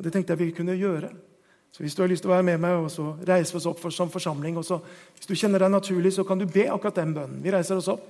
og 0.02 0.06
Det 0.06 0.14
tenkte 0.14 0.34
jeg 0.34 0.40
vi 0.40 0.54
kunne 0.58 0.74
gjøre. 0.74 1.12
Så 1.72 1.84
Hvis 1.84 1.96
du 1.96 2.02
har 2.02 2.10
lyst 2.10 2.24
til 2.24 2.32
å 2.32 2.34
være 2.34 2.44
med 2.44 2.58
meg, 2.58 2.72
og 2.74 2.90
så 2.90 3.12
reiser 3.22 3.60
oss 3.60 3.68
opp 3.70 3.78
for, 3.80 3.94
som 3.94 4.10
forsamling 4.10 4.58
og 4.58 4.66
så, 4.66 4.80
Hvis 5.14 5.28
du 5.30 5.36
kjenner 5.36 5.60
deg 5.60 5.70
naturlig, 5.70 6.14
så 6.14 6.24
kan 6.24 6.40
du 6.40 6.48
be 6.50 6.66
akkurat 6.66 6.96
den 6.96 7.14
bønnen. 7.14 7.44
Vi 7.44 7.52
reiser 7.54 7.78
oss 7.78 7.88
opp. 7.88 8.02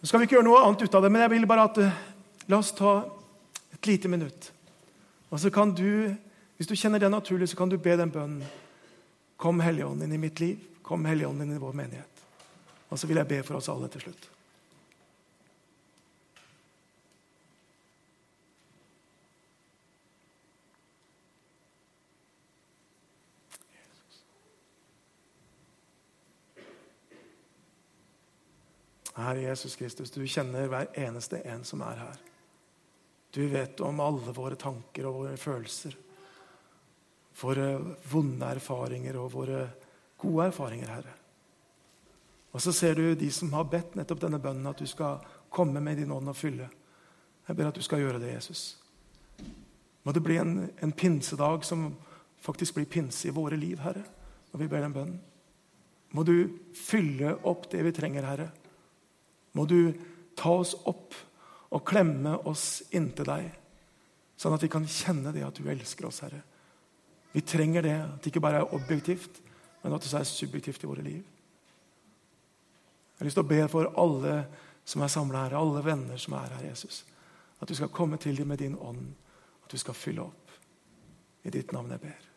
Nå 0.00 0.08
skal 0.08 0.20
vi 0.20 0.28
ikke 0.28 0.36
gjøre 0.36 0.48
noe 0.50 0.60
annet 0.66 0.82
ut 0.82 0.94
av 0.94 1.02
det, 1.02 1.10
men 1.12 1.22
jeg 1.22 1.30
vil 1.30 1.46
bare 1.48 1.64
at 1.64 1.80
uh, 1.80 2.02
La 2.48 2.58
oss 2.58 2.72
ta 2.76 2.92
et 3.72 3.86
lite 3.86 4.08
minutt. 4.08 4.52
Og 5.30 5.40
så 5.40 5.50
kan 5.50 5.72
du, 5.72 6.14
Hvis 6.56 6.68
du 6.68 6.76
kjenner 6.76 7.00
det 7.00 7.08
naturlig, 7.10 7.48
så 7.48 7.56
kan 7.56 7.70
du 7.70 7.78
be 7.78 7.96
den 7.96 8.10
bønnen. 8.10 8.44
Kom 9.36 9.60
Helligånden 9.60 10.04
inn 10.04 10.12
i 10.12 10.20
mitt 10.28 10.40
liv. 10.40 10.58
Kom 10.82 11.06
Helligånden 11.08 11.48
inn 11.48 11.56
i 11.56 11.60
vår 11.60 11.72
menighet. 11.72 12.26
Og 12.90 12.98
så 12.98 13.06
vil 13.06 13.16
jeg 13.16 13.28
be 13.28 13.42
for 13.42 13.56
oss 13.56 13.68
alle 13.72 13.88
til 13.88 14.04
slutt. 14.04 14.28
Herre 29.24 29.48
Jesus 29.48 29.76
Kristus, 29.76 30.10
du 30.10 30.22
kjenner 30.26 30.68
hver 30.70 30.90
eneste 30.98 31.40
en 31.48 31.64
som 31.66 31.82
er 31.84 32.02
her. 32.04 32.20
Du 33.30 33.46
vet 33.46 33.80
om 33.80 34.00
alle 34.02 34.34
våre 34.34 34.58
tanker 34.58 35.06
og 35.06 35.22
våre 35.22 35.36
følelser. 35.38 35.94
Våre 37.40 37.68
vonde 38.10 38.50
erfaringer 38.56 39.16
og 39.20 39.32
våre 39.32 39.62
gode 40.20 40.50
erfaringer, 40.50 40.90
Herre. 40.90 41.14
Og 42.50 42.62
så 42.62 42.74
ser 42.74 42.98
du 42.98 43.14
de 43.14 43.30
som 43.32 43.52
har 43.54 43.68
bedt 43.70 43.94
nettopp 43.96 44.24
denne 44.24 44.40
bønnen, 44.42 44.66
at 44.66 44.82
du 44.82 44.86
skal 44.90 45.22
komme 45.50 45.80
med 45.80 46.00
din 46.00 46.10
ånd 46.12 46.28
og 46.28 46.36
fylle. 46.36 46.66
Jeg 47.46 47.56
ber 47.56 47.70
at 47.70 47.78
du 47.78 47.82
skal 47.86 48.02
gjøre 48.02 48.18
det, 48.22 48.34
Jesus. 48.34 48.64
Må 50.02 50.12
det 50.12 50.22
bli 50.24 50.36
en, 50.40 50.54
en 50.82 50.92
pinsedag 50.92 51.64
som 51.66 51.92
faktisk 52.42 52.76
blir 52.76 52.90
pinse 52.90 53.28
i 53.28 53.34
våre 53.34 53.58
liv, 53.58 53.78
Herre, 53.84 54.02
når 54.50 54.62
vi 54.62 54.68
ber 54.70 54.84
den 54.84 54.96
bønnen. 54.96 55.20
Må 56.10 56.26
du 56.26 56.34
fylle 56.74 57.36
opp 57.46 57.68
det 57.70 57.84
vi 57.86 57.94
trenger, 57.94 58.26
Herre 58.26 58.50
må 59.52 59.66
du 59.66 59.92
ta 60.38 60.52
oss 60.60 60.74
opp 60.88 61.16
og 61.70 61.84
klemme 61.86 62.36
oss 62.48 62.82
inntil 62.96 63.28
deg, 63.28 63.50
sånn 64.40 64.56
at 64.56 64.64
vi 64.64 64.70
kan 64.72 64.86
kjenne 64.88 65.32
det 65.34 65.44
at 65.46 65.58
du 65.58 65.68
elsker 65.70 66.08
oss, 66.08 66.22
Herre. 66.24 66.40
Vi 67.32 67.42
trenger 67.46 67.84
det, 67.86 67.96
at 68.02 68.18
det 68.22 68.32
ikke 68.32 68.42
bare 68.42 68.62
er 68.62 68.74
objektivt, 68.74 69.38
men 69.82 69.94
at 69.94 70.04
det 70.04 70.14
er 70.16 70.26
subjektivt 70.26 70.82
i 70.84 70.90
våre 70.90 71.04
liv. 71.04 71.20
Jeg 73.14 73.22
har 73.22 73.28
lyst 73.28 73.38
til 73.38 73.44
å 73.44 73.50
be 73.52 73.60
for 73.70 73.92
alle 74.00 74.34
som 74.88 75.04
er 75.04 75.12
samla 75.12 75.44
her, 75.44 75.58
alle 75.58 75.84
venner 75.84 76.18
som 76.18 76.34
er 76.40 76.56
her, 76.56 76.66
Jesus. 76.70 77.04
At 77.60 77.68
du 77.68 77.76
skal 77.76 77.92
komme 77.92 78.18
til 78.18 78.38
dem 78.40 78.48
med 78.48 78.58
din 78.64 78.78
ånd, 78.80 79.12
at 79.64 79.70
du 79.70 79.78
skal 79.78 79.94
fylle 79.94 80.24
opp. 80.24 80.56
I 81.44 81.52
ditt 81.52 81.72
navn 81.72 81.92
jeg 81.92 82.02
ber. 82.02 82.29